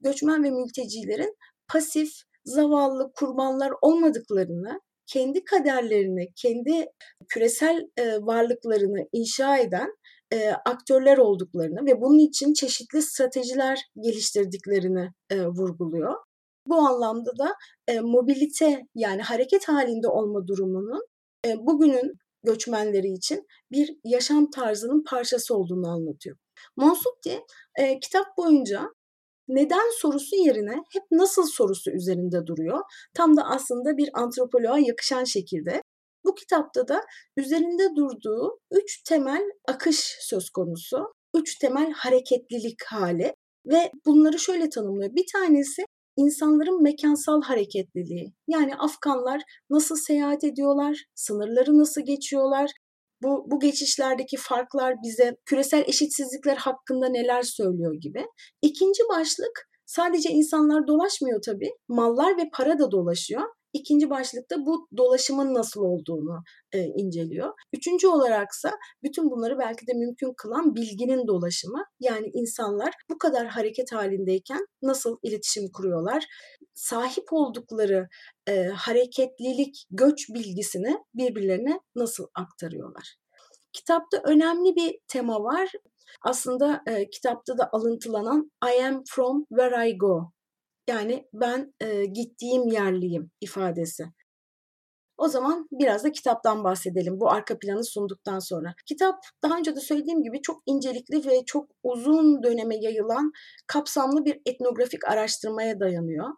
göçmen 0.00 0.44
ve 0.44 0.50
mültecilerin 0.50 1.36
pasif, 1.68 2.10
zavallı 2.48 3.12
kurbanlar 3.14 3.72
olmadıklarını, 3.82 4.80
kendi 5.06 5.44
kaderlerini, 5.44 6.28
kendi 6.36 6.86
küresel 7.28 7.88
e, 7.96 8.16
varlıklarını 8.22 9.08
inşa 9.12 9.58
eden 9.58 9.92
e, 10.32 10.50
aktörler 10.50 11.18
olduklarını 11.18 11.86
ve 11.86 12.00
bunun 12.00 12.18
için 12.18 12.52
çeşitli 12.52 13.02
stratejiler 13.02 13.80
geliştirdiklerini 14.00 15.08
e, 15.30 15.46
vurguluyor. 15.46 16.14
Bu 16.66 16.74
anlamda 16.74 17.38
da 17.38 17.54
e, 17.88 18.00
mobilite 18.00 18.86
yani 18.94 19.22
hareket 19.22 19.68
halinde 19.68 20.08
olma 20.08 20.46
durumunun 20.46 21.02
e, 21.46 21.56
bugünün 21.66 22.12
göçmenleri 22.42 23.08
için 23.08 23.46
bir 23.72 23.96
yaşam 24.04 24.50
tarzının 24.50 25.04
parçası 25.04 25.56
olduğunu 25.56 25.88
anlatıyor. 25.88 26.36
Monsutti 26.76 27.40
e, 27.78 28.00
kitap 28.00 28.26
boyunca 28.36 28.90
neden 29.48 30.00
sorusu 30.00 30.36
yerine 30.36 30.74
hep 30.92 31.02
nasıl 31.10 31.46
sorusu 31.46 31.90
üzerinde 31.90 32.46
duruyor. 32.46 32.80
Tam 33.14 33.36
da 33.36 33.42
aslında 33.44 33.96
bir 33.96 34.10
antropoloğa 34.14 34.78
yakışan 34.78 35.24
şekilde. 35.24 35.82
Bu 36.24 36.34
kitapta 36.34 36.88
da 36.88 37.00
üzerinde 37.36 37.96
durduğu 37.96 38.58
üç 38.70 39.02
temel 39.02 39.42
akış 39.68 40.16
söz 40.20 40.50
konusu. 40.50 41.12
Üç 41.34 41.58
temel 41.58 41.92
hareketlilik 41.92 42.84
hali 42.86 43.34
ve 43.66 43.92
bunları 44.06 44.38
şöyle 44.38 44.70
tanımlıyor. 44.70 45.14
Bir 45.14 45.24
tanesi 45.32 45.84
insanların 46.16 46.82
mekansal 46.82 47.42
hareketliliği. 47.42 48.32
Yani 48.48 48.76
Afganlar 48.76 49.42
nasıl 49.70 49.96
seyahat 49.96 50.44
ediyorlar, 50.44 51.04
sınırları 51.14 51.78
nasıl 51.78 52.00
geçiyorlar, 52.00 52.70
bu, 53.22 53.44
bu 53.50 53.60
geçişlerdeki 53.60 54.36
farklar 54.36 54.94
bize 55.02 55.36
küresel 55.44 55.84
eşitsizlikler 55.86 56.56
hakkında 56.56 57.08
neler 57.08 57.42
söylüyor 57.42 57.94
gibi. 57.94 58.26
İkinci 58.62 59.02
başlık 59.10 59.68
sadece 59.86 60.30
insanlar 60.30 60.86
dolaşmıyor 60.86 61.40
tabii. 61.46 61.70
Mallar 61.88 62.36
ve 62.38 62.50
para 62.52 62.78
da 62.78 62.90
dolaşıyor. 62.90 63.42
İkinci 63.72 64.10
başlıkta 64.10 64.66
bu 64.66 64.88
dolaşımın 64.96 65.54
nasıl 65.54 65.80
olduğunu 65.80 66.42
e, 66.72 66.84
inceliyor. 66.84 67.52
Üçüncü 67.72 68.08
olaraksa 68.08 68.78
bütün 69.02 69.30
bunları 69.30 69.58
belki 69.58 69.86
de 69.86 69.92
mümkün 69.94 70.32
kılan 70.36 70.74
bilginin 70.74 71.26
dolaşımı. 71.26 71.84
Yani 72.00 72.30
insanlar 72.34 72.94
bu 73.10 73.18
kadar 73.18 73.46
hareket 73.46 73.92
halindeyken 73.92 74.66
nasıl 74.82 75.18
iletişim 75.22 75.72
kuruyorlar? 75.72 76.24
Sahip 76.74 77.32
oldukları 77.32 78.08
e, 78.48 78.64
hareketlilik, 78.64 79.86
göç 79.90 80.28
bilgisini 80.28 80.98
birbirlerine 81.14 81.80
nasıl 81.96 82.26
aktarıyorlar? 82.34 83.16
Kitapta 83.72 84.22
önemli 84.24 84.76
bir 84.76 84.98
tema 85.08 85.42
var. 85.42 85.72
Aslında 86.22 86.82
e, 86.86 87.10
kitapta 87.10 87.58
da 87.58 87.68
alıntılanan 87.72 88.50
I 88.64 88.84
am 88.84 89.02
from 89.06 89.44
where 89.48 89.88
I 89.88 89.98
go 89.98 90.32
yani 90.88 91.28
ben 91.32 91.74
e, 91.80 92.04
gittiğim 92.04 92.68
yerliyim 92.68 93.30
ifadesi. 93.40 94.04
O 95.18 95.28
zaman 95.28 95.68
biraz 95.72 96.04
da 96.04 96.12
kitaptan 96.12 96.64
bahsedelim 96.64 97.20
bu 97.20 97.30
arka 97.30 97.58
planı 97.58 97.84
sunduktan 97.84 98.38
sonra. 98.38 98.74
Kitap 98.86 99.14
daha 99.42 99.58
önce 99.58 99.76
de 99.76 99.80
söylediğim 99.80 100.22
gibi 100.22 100.42
çok 100.42 100.62
incelikli 100.66 101.26
ve 101.26 101.44
çok 101.46 101.70
uzun 101.82 102.42
döneme 102.42 102.76
yayılan 102.76 103.32
kapsamlı 103.66 104.24
bir 104.24 104.40
etnografik 104.46 105.08
araştırmaya 105.08 105.80
dayanıyor. 105.80 106.28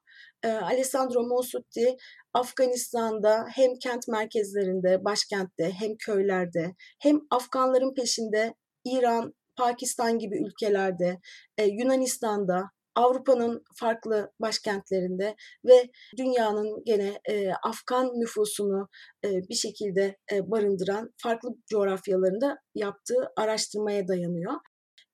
Ee, 0.42 0.48
Alessandro 0.48 1.22
Monsutti 1.22 1.96
Afganistan'da 2.34 3.46
hem 3.54 3.74
kent 3.74 4.08
merkezlerinde, 4.08 5.04
başkentte 5.04 5.70
hem 5.78 5.96
köylerde 5.96 6.74
hem 7.00 7.20
Afganların 7.30 7.94
peşinde 7.94 8.54
İran, 8.84 9.34
Pakistan 9.56 10.18
gibi 10.18 10.38
ülkelerde, 10.46 11.20
e, 11.58 11.64
Yunanistan'da, 11.64 12.70
Avrupa'nın 13.00 13.62
farklı 13.76 14.32
başkentlerinde 14.40 15.36
ve 15.64 15.90
dünyanın 16.18 16.84
gene 16.84 17.20
e, 17.28 17.52
Afgan 17.52 18.06
nüfusunu 18.06 18.88
e, 19.24 19.28
bir 19.48 19.54
şekilde 19.54 20.16
e, 20.32 20.50
barındıran 20.50 21.10
farklı 21.22 21.50
coğrafyalarında 21.70 22.56
yaptığı 22.74 23.32
araştırmaya 23.36 24.08
dayanıyor. 24.08 24.54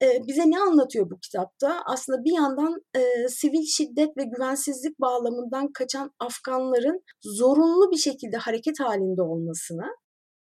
E, 0.02 0.26
bize 0.26 0.50
ne 0.50 0.61
anlatıyor 0.61 1.11
bu 1.11 1.19
kitapta? 1.21 1.83
Aslında 1.87 2.25
bir 2.25 2.33
yandan 2.33 2.83
e, 2.97 3.28
sivil 3.28 3.64
şiddet 3.76 4.16
ve 4.16 4.23
güvensizlik 4.25 5.00
bağlamından 5.00 5.73
kaçan 5.73 6.11
Afganların 6.19 7.02
zorunlu 7.23 7.90
bir 7.90 7.97
şekilde 7.97 8.37
hareket 8.37 8.81
halinde 8.81 9.23
olmasını 9.23 9.97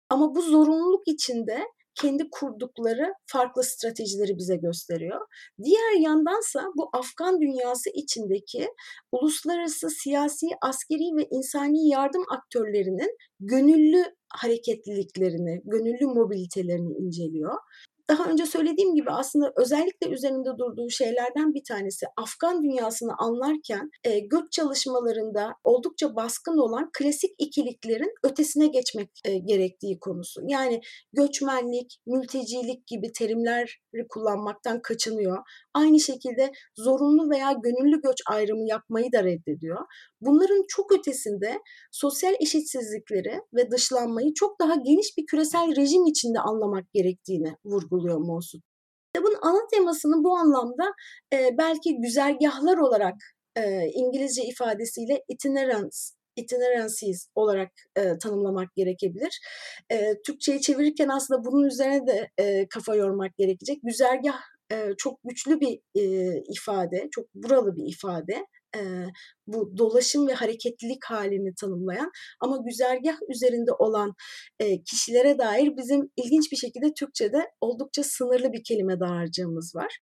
ama 0.09 0.35
bu 0.35 0.41
zorunluluk 0.41 1.07
içinde 1.07 1.63
kendi 1.95 2.23
kurdukları 2.31 3.13
farklı 3.25 3.63
stratejileri 3.63 4.37
bize 4.37 4.55
gösteriyor. 4.55 5.21
Diğer 5.63 5.99
yandansa 5.99 6.65
bu 6.77 6.89
Afgan 6.93 7.41
dünyası 7.41 7.89
içindeki 7.89 8.67
uluslararası 9.11 9.89
siyasi, 9.89 10.47
askeri 10.61 11.15
ve 11.17 11.27
insani 11.31 11.89
yardım 11.89 12.23
aktörlerinin 12.31 13.17
gönüllü 13.39 14.03
hareketliliklerini, 14.29 15.61
gönüllü 15.65 16.05
mobilitelerini 16.05 16.93
inceliyor 16.93 17.55
daha 18.11 18.25
önce 18.31 18.45
söylediğim 18.45 18.95
gibi 18.95 19.11
aslında 19.11 19.53
özellikle 19.57 20.09
üzerinde 20.09 20.49
durduğu 20.59 20.89
şeylerden 20.89 21.53
bir 21.53 21.63
tanesi 21.67 22.05
Afgan 22.17 22.63
dünyasını 22.63 23.11
anlarken 23.17 23.89
e, 24.03 24.19
göç 24.19 24.51
çalışmalarında 24.51 25.53
oldukça 25.63 26.15
baskın 26.15 26.57
olan 26.57 26.89
klasik 26.97 27.31
ikiliklerin 27.37 28.13
ötesine 28.23 28.67
geçmek 28.67 29.09
e, 29.25 29.37
gerektiği 29.37 29.99
konusu. 29.99 30.41
Yani 30.47 30.81
göçmenlik, 31.13 31.97
mültecilik 32.07 32.87
gibi 32.87 33.11
terimleri 33.11 34.07
kullanmaktan 34.09 34.81
kaçınıyor. 34.81 35.37
Aynı 35.73 35.99
şekilde 35.99 36.51
zorunlu 36.77 37.29
veya 37.29 37.51
gönüllü 37.51 38.01
göç 38.01 38.17
ayrımı 38.27 38.67
yapmayı 38.67 39.11
da 39.11 39.23
reddediyor. 39.23 39.85
Bunların 40.21 40.65
çok 40.67 40.91
ötesinde 40.91 41.59
sosyal 41.91 42.33
eşitsizlikleri 42.39 43.41
ve 43.53 43.71
dışlanmayı 43.71 44.33
çok 44.33 44.59
daha 44.59 44.75
geniş 44.75 45.17
bir 45.17 45.25
küresel 45.25 45.75
rejim 45.75 46.05
içinde 46.05 46.39
anlamak 46.39 46.93
gerektiğini 46.93 47.55
vurguluyor 47.65 48.17
Mosut. 48.17 48.61
Kitabın 49.15 49.37
ana 49.41 49.67
temasını 49.73 50.23
bu 50.23 50.37
anlamda 50.37 50.93
e, 51.33 51.49
belki 51.57 51.97
güzergahlar 52.01 52.77
olarak 52.77 53.15
e, 53.55 53.87
İngilizce 53.93 54.43
ifadesiyle 54.43 55.23
itinerance 55.27 55.97
itinerances 56.35 57.27
olarak 57.35 57.71
e, 57.95 58.17
tanımlamak 58.17 58.75
gerekebilir. 58.75 59.39
E, 59.91 60.21
Türkçe'ye 60.25 60.61
çevirirken 60.61 61.09
aslında 61.09 61.43
bunun 61.45 61.63
üzerine 61.63 62.07
de 62.07 62.29
e, 62.37 62.67
kafa 62.67 62.95
yormak 62.95 63.37
gerekecek. 63.37 63.79
Güzergah 63.83 64.39
e, 64.71 64.89
çok 64.97 65.19
güçlü 65.23 65.59
bir 65.59 65.79
e, 65.95 66.03
ifade, 66.49 67.07
çok 67.11 67.25
buralı 67.35 67.75
bir 67.75 67.93
ifade 67.93 68.45
e, 68.75 68.81
bu 69.47 69.77
dolaşım 69.77 70.27
ve 70.27 70.33
hareketlilik 70.33 71.05
halini 71.05 71.55
tanımlayan 71.55 72.11
ama 72.39 72.57
güzergah 72.65 73.17
üzerinde 73.29 73.71
olan 73.71 74.13
e, 74.59 74.83
kişilere 74.83 75.37
dair 75.37 75.77
bizim 75.77 76.11
ilginç 76.17 76.51
bir 76.51 76.57
şekilde 76.57 76.93
Türkçe'de 76.93 77.51
oldukça 77.61 78.03
sınırlı 78.03 78.53
bir 78.53 78.63
kelime 78.63 78.99
dağarcığımız 78.99 79.75
var. 79.75 79.97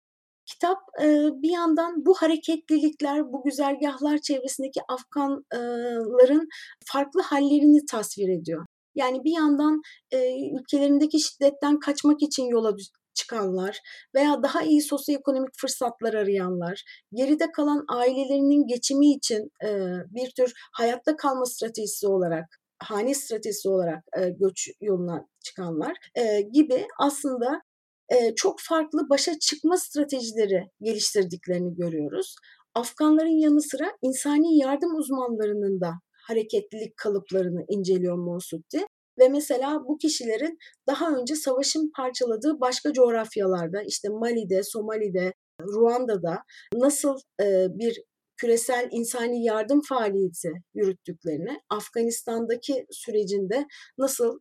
Kitap 0.46 0.78
e, 1.02 1.06
bir 1.42 1.50
yandan 1.50 2.06
bu 2.06 2.14
hareketlilikler, 2.14 3.32
bu 3.32 3.42
güzergahlar 3.44 4.18
çevresindeki 4.18 4.80
Afganların 4.88 6.48
farklı 6.86 7.22
hallerini 7.22 7.86
tasvir 7.86 8.28
ediyor. 8.28 8.66
Yani 8.94 9.24
bir 9.24 9.32
yandan 9.32 9.80
e, 10.10 10.18
ülkelerindeki 10.60 11.20
şiddetten 11.20 11.78
kaçmak 11.78 12.22
için 12.22 12.44
yola 12.44 12.76
çıkanlar 13.16 13.80
veya 14.14 14.42
daha 14.42 14.62
iyi 14.62 14.82
sosyoekonomik 14.82 15.50
fırsatlar 15.60 16.14
arayanlar, 16.14 16.84
geride 17.12 17.52
kalan 17.52 17.84
ailelerinin 17.88 18.66
geçimi 18.66 19.12
için 19.12 19.50
e, 19.64 19.70
bir 20.14 20.30
tür 20.30 20.52
hayatta 20.72 21.16
kalma 21.16 21.46
stratejisi 21.46 22.06
olarak 22.06 22.46
hane 22.78 23.14
stratejisi 23.14 23.68
olarak 23.68 24.04
e, 24.18 24.28
göç 24.28 24.68
yoluna 24.80 25.26
çıkanlar 25.44 25.96
e, 26.14 26.40
gibi 26.40 26.86
aslında 26.98 27.62
e, 28.08 28.34
çok 28.34 28.60
farklı 28.60 29.08
başa 29.10 29.38
çıkma 29.38 29.76
stratejileri 29.76 30.64
geliştirdiklerini 30.80 31.74
görüyoruz. 31.74 32.36
Afganların 32.74 33.40
yanı 33.40 33.62
sıra 33.62 33.92
insani 34.02 34.58
yardım 34.58 34.96
uzmanlarının 34.96 35.80
da 35.80 35.92
hareketlilik 36.26 36.96
kalıplarını 36.96 37.64
inceliyor 37.68 38.16
Monsutti. 38.16 38.86
Ve 39.18 39.28
mesela 39.28 39.84
bu 39.88 39.98
kişilerin 39.98 40.58
daha 40.86 41.16
önce 41.16 41.36
savaşın 41.36 41.90
parçaladığı 41.96 42.60
başka 42.60 42.92
coğrafyalarda 42.92 43.82
işte 43.82 44.08
Mali'de, 44.08 44.62
Somali'de, 44.62 45.32
Ruanda'da 45.60 46.42
nasıl 46.74 47.18
e, 47.40 47.66
bir 47.70 48.02
küresel 48.36 48.88
insani 48.90 49.44
yardım 49.44 49.80
faaliyeti 49.88 50.52
yürüttüklerini, 50.74 51.60
Afganistan'daki 51.70 52.86
sürecinde 52.90 53.66
nasıl 53.98 54.38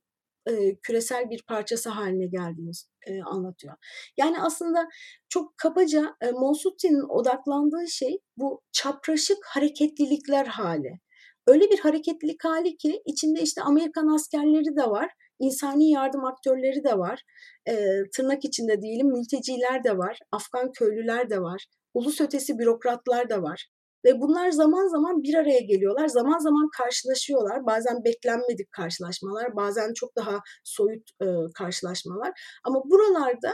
e, 0.48 0.76
küresel 0.76 1.30
bir 1.30 1.44
parçası 1.48 1.90
haline 1.90 2.28
geldiğini 2.28 2.72
e, 3.08 3.22
anlatıyor. 3.24 3.76
Yani 4.18 4.42
aslında 4.42 4.88
çok 5.30 5.58
kabaca 5.58 6.16
e, 6.22 6.32
Monsutti'nin 6.32 7.10
odaklandığı 7.10 7.88
şey 7.88 8.20
bu 8.38 8.62
çapraşık 8.72 9.38
hareketlilikler 9.46 10.46
hali. 10.46 11.00
Öyle 11.48 11.70
bir 11.72 11.80
hareketlilik 11.80 12.46
hali 12.46 12.78
ki 12.78 13.02
içinde 13.06 13.42
işte 13.42 13.62
Amerikan 13.62 14.08
askerleri 14.08 14.76
de 14.76 14.90
var, 14.90 15.12
insani 15.40 15.92
yardım 15.92 16.26
aktörleri 16.26 16.84
de 16.84 16.98
var, 16.98 17.22
e, 17.68 17.76
tırnak 18.16 18.46
içinde 18.46 18.82
diyelim 18.82 19.08
mülteciler 19.08 19.84
de 19.84 19.98
var, 19.98 20.20
Afgan 20.32 20.72
köylüler 20.72 21.30
de 21.30 21.42
var, 21.42 21.66
ulus 21.94 22.22
ötesi 22.22 22.60
bürokratlar 22.60 23.30
da 23.30 23.42
var. 23.42 23.70
Ve 24.06 24.22
bunlar 24.22 24.52
zaman 24.52 24.88
zaman 24.88 25.24
bir 25.24 25.36
araya 25.36 25.60
geliyorlar, 25.60 26.08
zaman 26.08 26.40
zaman 26.40 26.70
karşılaşıyorlar. 26.78 27.66
Bazen 27.66 28.04
beklenmedik 28.04 28.72
karşılaşmalar, 28.72 29.56
bazen 29.56 29.94
çok 29.94 30.16
daha 30.16 30.40
soyut 30.64 31.10
e, 31.22 31.26
karşılaşmalar. 31.56 32.32
Ama 32.64 32.84
buralarda 32.86 33.52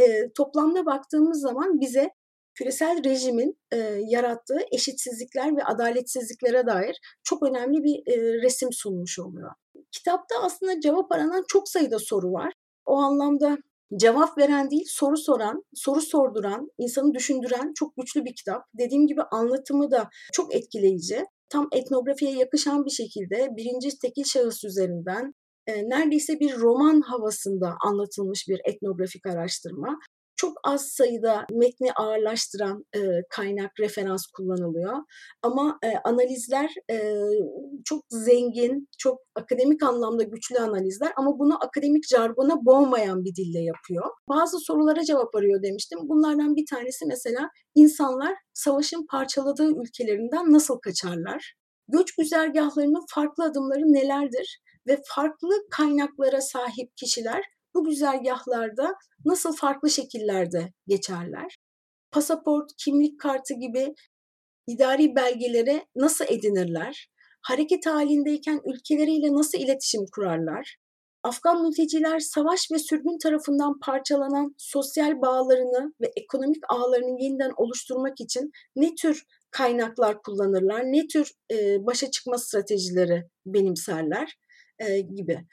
e, 0.00 0.32
toplamda 0.36 0.86
baktığımız 0.86 1.40
zaman 1.40 1.80
bize 1.80 2.10
küresel 2.58 3.04
rejimin 3.04 3.58
e, 3.72 3.76
yarattığı 4.06 4.60
eşitsizlikler 4.72 5.56
ve 5.56 5.64
adaletsizliklere 5.64 6.66
dair 6.66 6.96
çok 7.24 7.42
önemli 7.42 7.84
bir 7.84 8.12
e, 8.12 8.42
resim 8.42 8.68
sunmuş 8.72 9.18
oluyor. 9.18 9.50
Kitapta 9.92 10.34
aslında 10.42 10.80
cevap 10.80 11.12
aranan 11.12 11.44
çok 11.48 11.68
sayıda 11.68 11.98
soru 11.98 12.32
var. 12.32 12.52
O 12.86 12.96
anlamda 12.96 13.58
cevap 13.96 14.38
veren 14.38 14.70
değil, 14.70 14.84
soru 14.88 15.16
soran, 15.16 15.64
soru 15.74 16.00
sorduran, 16.00 16.68
insanı 16.78 17.14
düşündüren 17.14 17.72
çok 17.74 17.96
güçlü 17.96 18.24
bir 18.24 18.34
kitap. 18.34 18.62
Dediğim 18.78 19.06
gibi 19.06 19.22
anlatımı 19.22 19.90
da 19.90 20.08
çok 20.32 20.54
etkileyici. 20.54 21.24
Tam 21.48 21.68
etnografiye 21.72 22.32
yakışan 22.32 22.84
bir 22.84 22.90
şekilde 22.90 23.48
birinci 23.56 23.98
tekil 23.98 24.24
şahıs 24.24 24.64
üzerinden 24.64 25.34
e, 25.66 25.88
neredeyse 25.88 26.40
bir 26.40 26.56
roman 26.56 27.00
havasında 27.00 27.74
anlatılmış 27.84 28.48
bir 28.48 28.60
etnografik 28.64 29.26
araştırma 29.26 29.98
çok 30.38 30.52
az 30.64 30.88
sayıda 30.88 31.46
metni 31.52 31.92
ağırlaştıran 31.92 32.84
e, 32.96 33.00
kaynak, 33.30 33.70
referans 33.80 34.26
kullanılıyor. 34.26 34.96
Ama 35.42 35.78
e, 35.84 35.88
analizler 36.04 36.70
e, 36.90 37.14
çok 37.84 38.04
zengin, 38.10 38.88
çok 38.98 39.18
akademik 39.34 39.82
anlamda 39.82 40.22
güçlü 40.22 40.58
analizler 40.58 41.12
ama 41.16 41.38
bunu 41.38 41.64
akademik 41.64 42.08
jargona 42.08 42.64
boğmayan 42.66 43.24
bir 43.24 43.34
dille 43.34 43.60
yapıyor. 43.60 44.04
Bazı 44.28 44.58
sorulara 44.58 45.04
cevap 45.04 45.34
arıyor 45.34 45.62
demiştim. 45.62 45.98
Bunlardan 46.02 46.56
bir 46.56 46.66
tanesi 46.70 47.06
mesela 47.06 47.50
insanlar 47.74 48.34
savaşın 48.54 49.06
parçaladığı 49.10 49.70
ülkelerinden 49.82 50.52
nasıl 50.52 50.78
kaçarlar? 50.78 51.54
Göç 51.88 52.14
güzergahlarının 52.14 53.06
farklı 53.14 53.44
adımları 53.44 53.82
nelerdir? 53.82 54.60
Ve 54.86 55.02
farklı 55.04 55.50
kaynaklara 55.70 56.40
sahip 56.40 56.96
kişiler 56.96 57.44
bu 57.74 57.84
güzergahlarda 57.84 58.94
nasıl 59.24 59.56
farklı 59.56 59.90
şekillerde 59.90 60.72
geçerler? 60.86 61.56
Pasaport, 62.10 62.70
kimlik 62.84 63.20
kartı 63.20 63.54
gibi 63.54 63.94
idari 64.66 65.16
belgelere 65.16 65.86
nasıl 65.96 66.24
edinirler? 66.28 67.08
Hareket 67.42 67.86
halindeyken 67.86 68.60
ülkeleriyle 68.64 69.32
nasıl 69.32 69.58
iletişim 69.58 70.00
kurarlar? 70.12 70.76
Afgan 71.22 71.62
mülteciler 71.62 72.18
savaş 72.18 72.70
ve 72.72 72.78
sürgün 72.78 73.18
tarafından 73.18 73.78
parçalanan 73.78 74.54
sosyal 74.58 75.20
bağlarını 75.22 75.92
ve 76.00 76.12
ekonomik 76.16 76.62
ağlarını 76.68 77.22
yeniden 77.22 77.50
oluşturmak 77.56 78.20
için 78.20 78.50
ne 78.76 78.94
tür 78.94 79.24
kaynaklar 79.50 80.22
kullanırlar, 80.22 80.82
ne 80.84 81.06
tür 81.06 81.32
e, 81.52 81.86
başa 81.86 82.10
çıkma 82.10 82.38
stratejileri 82.38 83.24
benimserler 83.46 84.34
e, 84.78 85.00
gibi. 85.00 85.44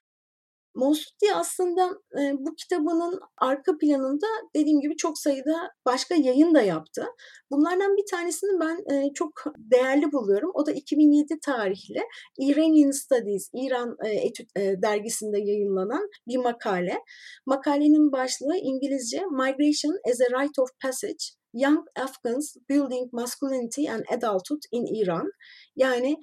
Monsuti 0.75 1.33
aslında 1.33 1.89
e, 2.19 2.33
bu 2.37 2.55
kitabının 2.55 3.19
arka 3.37 3.77
planında 3.77 4.27
dediğim 4.55 4.81
gibi 4.81 4.95
çok 4.97 5.17
sayıda 5.17 5.71
başka 5.85 6.15
yayın 6.15 6.55
da 6.55 6.61
yaptı. 6.61 7.05
Bunlardan 7.51 7.97
bir 7.97 8.05
tanesini 8.11 8.59
ben 8.59 8.95
e, 8.95 9.13
çok 9.13 9.31
değerli 9.57 10.11
buluyorum. 10.11 10.51
O 10.53 10.65
da 10.65 10.71
2007 10.71 11.39
tarihli 11.45 12.01
Iranian 12.39 12.91
Studies, 12.91 13.49
İran 13.53 13.95
e, 14.05 14.09
Etüt 14.09 14.49
e, 14.57 14.81
dergisinde 14.81 15.39
yayınlanan 15.39 16.09
bir 16.27 16.37
makale. 16.37 16.97
Makalenin 17.45 18.11
başlığı 18.11 18.57
İngilizce 18.57 19.25
Migration 19.25 19.97
as 20.11 20.21
a 20.21 20.43
Rite 20.43 20.61
of 20.61 20.69
Passage 20.81 21.25
Young 21.53 21.85
Afghans 21.95 22.55
Building 22.69 23.13
Masculinity 23.13 23.89
and 23.89 24.03
Adulthood 24.09 24.61
in 24.71 24.85
Iran. 25.01 25.31
Yani 25.75 26.17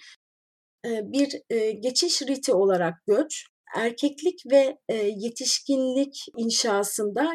e, 0.87 1.13
bir 1.13 1.41
e, 1.51 1.71
geçiş 1.71 2.23
riti 2.23 2.55
olarak 2.55 2.95
göç, 3.07 3.47
erkeklik 3.77 4.41
ve 4.53 4.79
e, 4.89 4.95
yetişkinlik 4.97 6.25
inşasında 6.39 7.33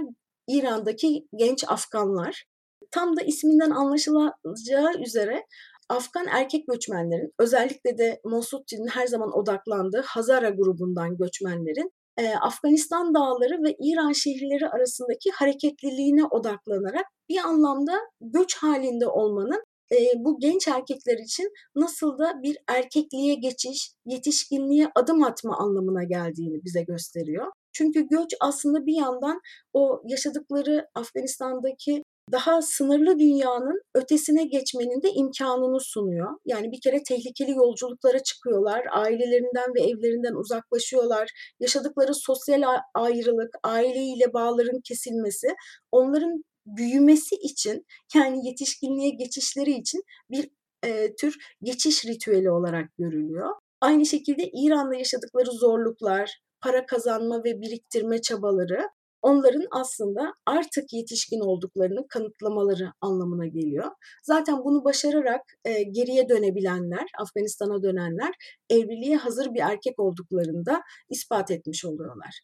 İran'daki 0.48 1.28
genç 1.36 1.64
Afganlar. 1.68 2.44
Tam 2.92 3.18
da 3.18 3.22
isminden 3.22 3.70
anlaşılacağı 3.70 5.02
üzere 5.06 5.46
Afgan 5.90 6.28
erkek 6.28 6.68
göçmenlerin 6.68 7.34
özellikle 7.40 7.98
de 7.98 8.22
Mosutti'nin 8.26 8.88
her 8.88 9.08
zaman 9.08 9.38
odaklandığı 9.38 10.02
Hazara 10.06 10.50
grubundan 10.50 11.18
göçmenlerin 11.18 11.92
e, 12.18 12.36
Afganistan 12.36 13.14
dağları 13.14 13.64
ve 13.64 13.76
İran 13.80 14.12
şehirleri 14.12 14.70
arasındaki 14.70 15.32
hareketliliğine 15.32 16.26
odaklanarak 16.26 17.06
bir 17.30 17.38
anlamda 17.38 17.94
göç 18.22 18.58
halinde 18.58 19.08
olmanın 19.08 19.64
e, 19.92 19.96
bu 20.16 20.40
genç 20.40 20.68
erkekler 20.68 21.18
için 21.18 21.52
nasıl 21.76 22.18
da 22.18 22.44
bir 22.44 22.58
erkekliğe 22.68 23.36
geçiş, 23.36 23.92
yetişkinliğe 24.06 24.88
adım 24.96 25.24
atma 25.24 25.58
anlamına 25.58 26.04
geldiğini 26.04 26.64
bize 26.66 26.82
gösteriyor. 26.82 27.52
Çünkü 27.74 28.08
göç 28.08 28.34
aslında 28.42 28.86
bir 28.86 28.96
yandan 28.96 29.42
o 29.74 30.02
yaşadıkları 30.08 30.88
Afganistan'daki 30.96 32.04
daha 32.32 32.62
sınırlı 32.62 33.20
dünyanın 33.20 33.82
ötesine 33.96 34.44
geçmenin 34.46 35.02
de 35.02 35.10
imkanını 35.12 35.80
sunuyor. 35.80 36.32
Yani 36.46 36.72
bir 36.72 36.82
kere 36.82 37.04
tehlikeli 37.04 37.52
yolculuklara 37.52 38.24
çıkıyorlar, 38.24 38.86
ailelerinden 38.92 39.76
ve 39.76 39.82
evlerinden 39.82 40.34
uzaklaşıyorlar. 40.34 41.30
Yaşadıkları 41.60 42.14
sosyal 42.14 42.64
ayrılık, 42.94 43.56
aileyle 43.64 44.34
bağların 44.34 44.82
kesilmesi 44.84 45.48
onların 45.92 46.44
büyümesi 46.68 47.36
için 47.36 47.86
yani 48.16 48.48
yetişkinliğe 48.48 49.10
geçişleri 49.10 49.72
için 49.72 50.02
bir 50.32 50.50
e, 50.84 51.16
tür 51.16 51.36
geçiş 51.64 52.06
ritüeli 52.06 52.52
olarak 52.52 52.98
görülüyor. 52.98 53.50
Aynı 53.82 54.06
şekilde 54.06 54.50
İran'da 54.54 54.96
yaşadıkları 54.96 55.52
zorluklar, 55.52 56.42
para 56.62 56.86
kazanma 56.86 57.44
ve 57.44 57.62
biriktirme 57.62 58.22
çabaları 58.22 58.90
onların 59.22 59.68
aslında 59.72 60.34
artık 60.46 60.94
yetişkin 60.94 61.40
olduklarını 61.40 62.08
kanıtlamaları 62.08 62.92
anlamına 63.02 63.48
geliyor. 63.48 63.92
Zaten 64.24 64.64
bunu 64.64 64.84
başararak 64.84 65.42
e, 65.66 65.84
geriye 65.84 66.30
dönebilenler, 66.30 67.06
Afganistan'a 67.20 67.84
dönenler 67.84 68.32
evliliğe 68.70 69.16
hazır 69.18 69.54
bir 69.54 69.60
erkek 69.60 70.00
olduklarını 70.00 70.66
da 70.66 70.82
ispat 71.10 71.52
etmiş 71.52 71.86
oluyorlar. 71.86 72.42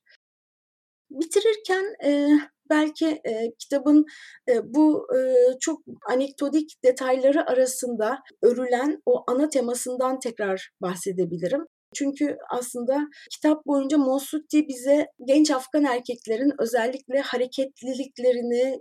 Bitirirken 1.14 1.86
e, 2.06 2.28
belki 2.70 3.08
e, 3.08 3.54
kitabın 3.60 4.06
e, 4.50 4.74
bu 4.74 5.08
e, 5.18 5.20
çok 5.60 5.82
anekdotik 6.10 6.84
detayları 6.84 7.50
arasında 7.50 8.20
örülen 8.44 9.02
o 9.06 9.24
ana 9.28 9.50
temasından 9.50 10.20
tekrar 10.20 10.70
bahsedebilirim. 10.82 11.66
Çünkü 11.96 12.38
aslında 12.52 13.08
kitap 13.32 13.66
boyunca 13.66 13.98
Mosutti 13.98 14.68
bize 14.68 15.08
genç 15.28 15.52
Afgan 15.52 15.84
erkeklerin 15.84 16.52
özellikle 16.60 17.20
hareketliliklerini, 17.20 18.80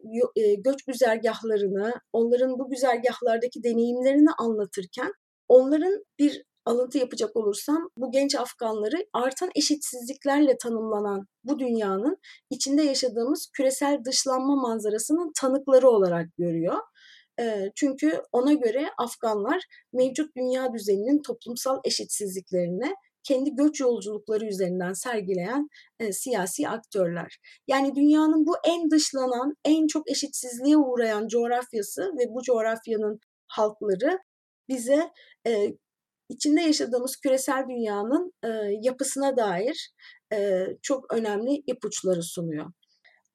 göç 0.64 0.83
güzergahlarını, 0.83 1.92
onların 2.12 2.59
bu 2.59 2.71
güzergahlardaki 2.71 3.62
deneyimlerini 3.62 4.31
anlatırken 4.38 5.12
onların 5.49 6.05
bir 6.18 6.42
alıntı 6.64 6.98
yapacak 6.98 7.37
olursam 7.37 7.90
bu 7.96 8.11
genç 8.11 8.35
Afganları 8.35 9.07
artan 9.12 9.51
eşitsizliklerle 9.57 10.59
tanımlanan 10.59 11.27
bu 11.44 11.59
dünyanın 11.59 12.16
içinde 12.51 12.83
yaşadığımız 12.83 13.48
küresel 13.53 14.05
dışlanma 14.05 14.57
manzarasının 14.57 15.33
tanıkları 15.40 15.88
olarak 15.88 16.37
görüyor. 16.38 16.79
Çünkü 17.75 18.22
ona 18.33 18.53
göre 18.53 18.88
Afganlar 18.98 19.62
mevcut 19.92 20.37
dünya 20.37 20.72
düzeninin 20.72 21.22
toplumsal 21.22 21.81
eşitsizliklerini 21.85 22.94
kendi 23.22 23.55
göç 23.55 23.81
yolculukları 23.81 24.46
üzerinden 24.46 24.92
sergileyen 24.92 25.68
e, 26.01 26.12
siyasi 26.12 26.68
aktörler. 26.68 27.38
Yani 27.66 27.94
dünyanın 27.94 28.46
bu 28.46 28.55
en 28.64 28.90
dışlanan, 28.90 29.57
en 29.64 29.87
çok 29.87 30.11
eşitsizliğe 30.11 30.77
uğrayan 30.77 31.29
coğrafyası 31.29 32.03
ve 32.03 32.35
bu 32.35 32.42
coğrafyanın 32.42 33.20
halkları 33.46 34.18
bize 34.68 35.11
e, 35.46 35.72
içinde 36.29 36.61
yaşadığımız 36.61 37.17
küresel 37.17 37.65
dünyanın 37.69 38.33
e, 38.45 38.49
yapısına 38.83 39.37
dair 39.37 39.93
e, 40.33 40.67
çok 40.83 41.15
önemli 41.15 41.63
ipuçları 41.67 42.23
sunuyor. 42.23 42.67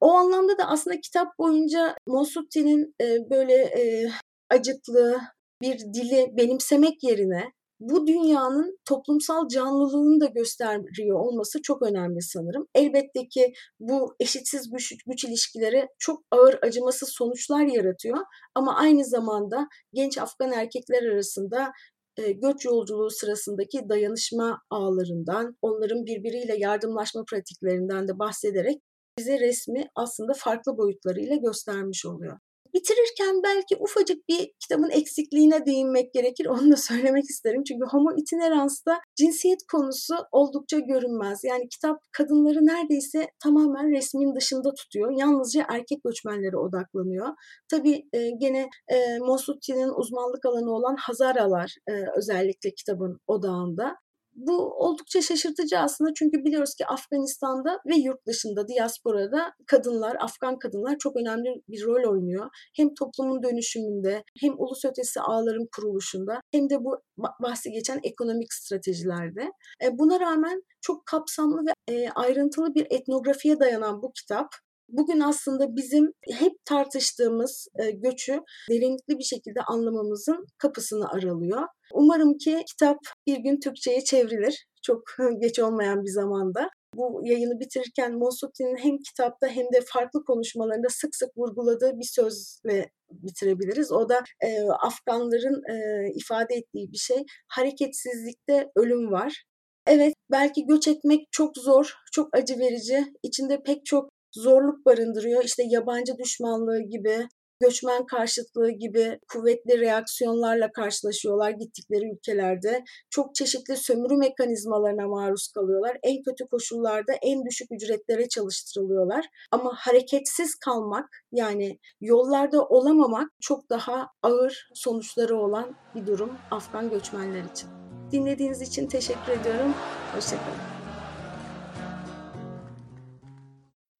O 0.01 0.11
anlamda 0.11 0.57
da 0.57 0.67
aslında 0.67 1.01
kitap 1.01 1.27
boyunca 1.39 1.95
Mosutti'nin 2.07 2.95
e, 3.01 3.29
böyle 3.29 3.53
e, 3.53 4.11
acıklı 4.49 5.19
bir 5.61 5.79
dili 5.79 6.27
benimsemek 6.37 7.03
yerine 7.03 7.51
bu 7.79 8.07
dünyanın 8.07 8.79
toplumsal 8.85 9.47
canlılığını 9.47 10.21
da 10.21 10.25
gösteriyor 10.25 11.19
olması 11.19 11.61
çok 11.61 11.81
önemli 11.81 12.21
sanırım. 12.21 12.67
Elbette 12.75 13.27
ki 13.27 13.53
bu 13.79 14.15
eşitsiz 14.19 14.71
güç, 14.71 14.93
güç 15.07 15.23
ilişkileri 15.23 15.87
çok 15.99 16.23
ağır 16.31 16.59
acımasız 16.61 17.09
sonuçlar 17.09 17.65
yaratıyor 17.65 18.17
ama 18.55 18.75
aynı 18.75 19.05
zamanda 19.05 19.67
genç 19.93 20.17
Afgan 20.17 20.51
erkekler 20.51 21.03
arasında 21.03 21.71
göç 22.17 22.65
yolculuğu 22.65 23.09
sırasındaki 23.09 23.89
dayanışma 23.89 24.61
ağlarından, 24.69 25.57
onların 25.61 26.05
birbiriyle 26.05 26.55
yardımlaşma 26.57 27.23
pratiklerinden 27.29 28.07
de 28.07 28.19
bahsederek 28.19 28.77
bize 29.19 29.39
resmi 29.39 29.85
aslında 29.95 30.33
farklı 30.33 30.77
boyutlarıyla 30.77 31.35
göstermiş 31.35 32.05
oluyor. 32.05 32.39
Bitirirken 32.77 33.43
belki 33.43 33.75
ufacık 33.79 34.29
bir 34.29 34.51
kitabın 34.59 34.89
eksikliğine 34.89 35.65
değinmek 35.65 36.13
gerekir. 36.13 36.45
Onu 36.49 36.71
da 36.71 36.75
söylemek 36.75 37.23
isterim. 37.23 37.63
Çünkü 37.63 37.85
homo 37.91 38.11
itinerans'ta 38.17 38.99
cinsiyet 39.15 39.59
konusu 39.71 40.15
oldukça 40.31 40.79
görünmez. 40.79 41.43
Yani 41.43 41.69
kitap 41.69 41.97
kadınları 42.11 42.65
neredeyse 42.65 43.27
tamamen 43.43 43.91
resmin 43.91 44.35
dışında 44.35 44.73
tutuyor. 44.73 45.11
Yalnızca 45.17 45.65
erkek 45.69 46.03
göçmenlere 46.03 46.57
odaklanıyor. 46.57 47.27
Tabii 47.69 48.03
e, 48.13 48.29
gene 48.29 48.69
e, 48.87 49.19
Mosuti'nin 49.19 49.99
uzmanlık 49.99 50.45
alanı 50.45 50.71
olan 50.71 50.95
Hazaralar 50.99 51.75
e, 51.89 51.91
özellikle 52.17 52.73
kitabın 52.73 53.19
odağında. 53.27 53.95
Bu 54.37 54.73
oldukça 54.73 55.21
şaşırtıcı 55.21 55.79
aslında 55.79 56.13
çünkü 56.13 56.37
biliyoruz 56.45 56.75
ki 56.75 56.85
Afganistan'da 56.85 57.79
ve 57.85 57.95
yurt 57.95 58.27
dışında, 58.27 58.67
diasporada 58.67 59.53
kadınlar, 59.67 60.15
Afgan 60.19 60.59
kadınlar 60.59 60.97
çok 60.99 61.15
önemli 61.15 61.61
bir 61.67 61.83
rol 61.83 62.11
oynuyor. 62.11 62.49
Hem 62.75 62.93
toplumun 62.93 63.43
dönüşümünde, 63.43 64.23
hem 64.41 64.53
ulus 64.57 64.85
ötesi 64.85 65.21
ağların 65.21 65.67
kuruluşunda, 65.75 66.41
hem 66.51 66.69
de 66.69 66.83
bu 66.83 66.97
bahsi 67.17 67.71
geçen 67.71 67.99
ekonomik 68.03 68.53
stratejilerde. 68.53 69.51
E, 69.83 69.99
buna 69.99 70.19
rağmen 70.19 70.61
çok 70.81 71.05
kapsamlı 71.05 71.61
ve 71.65 71.93
e, 71.93 72.09
ayrıntılı 72.09 72.75
bir 72.75 72.87
etnografiye 72.89 73.59
dayanan 73.59 74.01
bu 74.01 74.11
kitap 74.13 74.47
bugün 74.89 75.19
aslında 75.19 75.75
bizim 75.75 76.11
hep 76.39 76.53
tartıştığımız 76.65 77.67
e, 77.79 77.91
göçü 77.91 78.39
derinlikli 78.69 79.17
bir 79.17 79.23
şekilde 79.23 79.61
anlamamızın 79.61 80.45
kapısını 80.57 81.09
aralıyor. 81.09 81.61
Umarım 81.93 82.37
ki 82.37 82.63
kitap 82.67 82.97
bir 83.27 83.37
gün 83.37 83.59
Türkçe'ye 83.59 84.03
çevrilir. 84.03 84.67
Çok 84.83 85.01
geç 85.41 85.59
olmayan 85.59 86.03
bir 86.03 86.11
zamanda. 86.11 86.69
Bu 86.95 87.21
yayını 87.23 87.59
bitirirken 87.59 88.13
Mosuti'nin 88.13 88.77
hem 88.77 88.97
kitapta 88.97 89.47
hem 89.47 89.65
de 89.73 89.81
farklı 89.85 90.23
konuşmalarında 90.23 90.87
sık 90.89 91.15
sık 91.15 91.37
vurguladığı 91.37 91.91
bir 91.99 92.09
sözle 92.11 92.91
bitirebiliriz. 93.11 93.91
O 93.91 94.09
da 94.09 94.23
e, 94.43 94.61
Afganların 94.69 95.61
e, 95.71 96.07
ifade 96.15 96.55
ettiği 96.55 96.91
bir 96.91 96.97
şey. 96.97 97.23
Hareketsizlikte 97.47 98.71
ölüm 98.75 99.11
var. 99.11 99.43
Evet 99.87 100.13
belki 100.31 100.65
göç 100.65 100.87
etmek 100.87 101.27
çok 101.31 101.57
zor, 101.57 101.93
çok 102.11 102.37
acı 102.37 102.59
verici. 102.59 103.05
İçinde 103.23 103.63
pek 103.63 103.85
çok 103.85 104.09
zorluk 104.31 104.85
barındırıyor. 104.85 105.43
İşte 105.43 105.63
yabancı 105.67 106.17
düşmanlığı 106.17 106.81
gibi, 106.81 107.27
göçmen 107.61 108.05
karşıtlığı 108.05 108.71
gibi 108.71 109.19
kuvvetli 109.33 109.79
reaksiyonlarla 109.79 110.71
karşılaşıyorlar 110.71 111.49
gittikleri 111.49 112.11
ülkelerde. 112.13 112.83
Çok 113.09 113.35
çeşitli 113.35 113.77
sömürü 113.77 114.17
mekanizmalarına 114.17 115.07
maruz 115.07 115.47
kalıyorlar. 115.47 115.97
En 116.03 116.23
kötü 116.23 116.47
koşullarda 116.47 117.13
en 117.21 117.45
düşük 117.45 117.71
ücretlere 117.71 118.29
çalıştırılıyorlar. 118.29 119.25
Ama 119.51 119.73
hareketsiz 119.75 120.55
kalmak 120.55 121.09
yani 121.31 121.79
yollarda 122.01 122.65
olamamak 122.65 123.31
çok 123.41 123.69
daha 123.69 124.07
ağır 124.23 124.69
sonuçları 124.73 125.37
olan 125.37 125.75
bir 125.95 126.07
durum 126.07 126.31
Afgan 126.51 126.89
göçmenler 126.89 127.43
için. 127.51 127.69
Dinlediğiniz 128.11 128.61
için 128.61 128.87
teşekkür 128.87 129.31
ediyorum. 129.31 129.73
Hoşçakalın. 130.15 130.76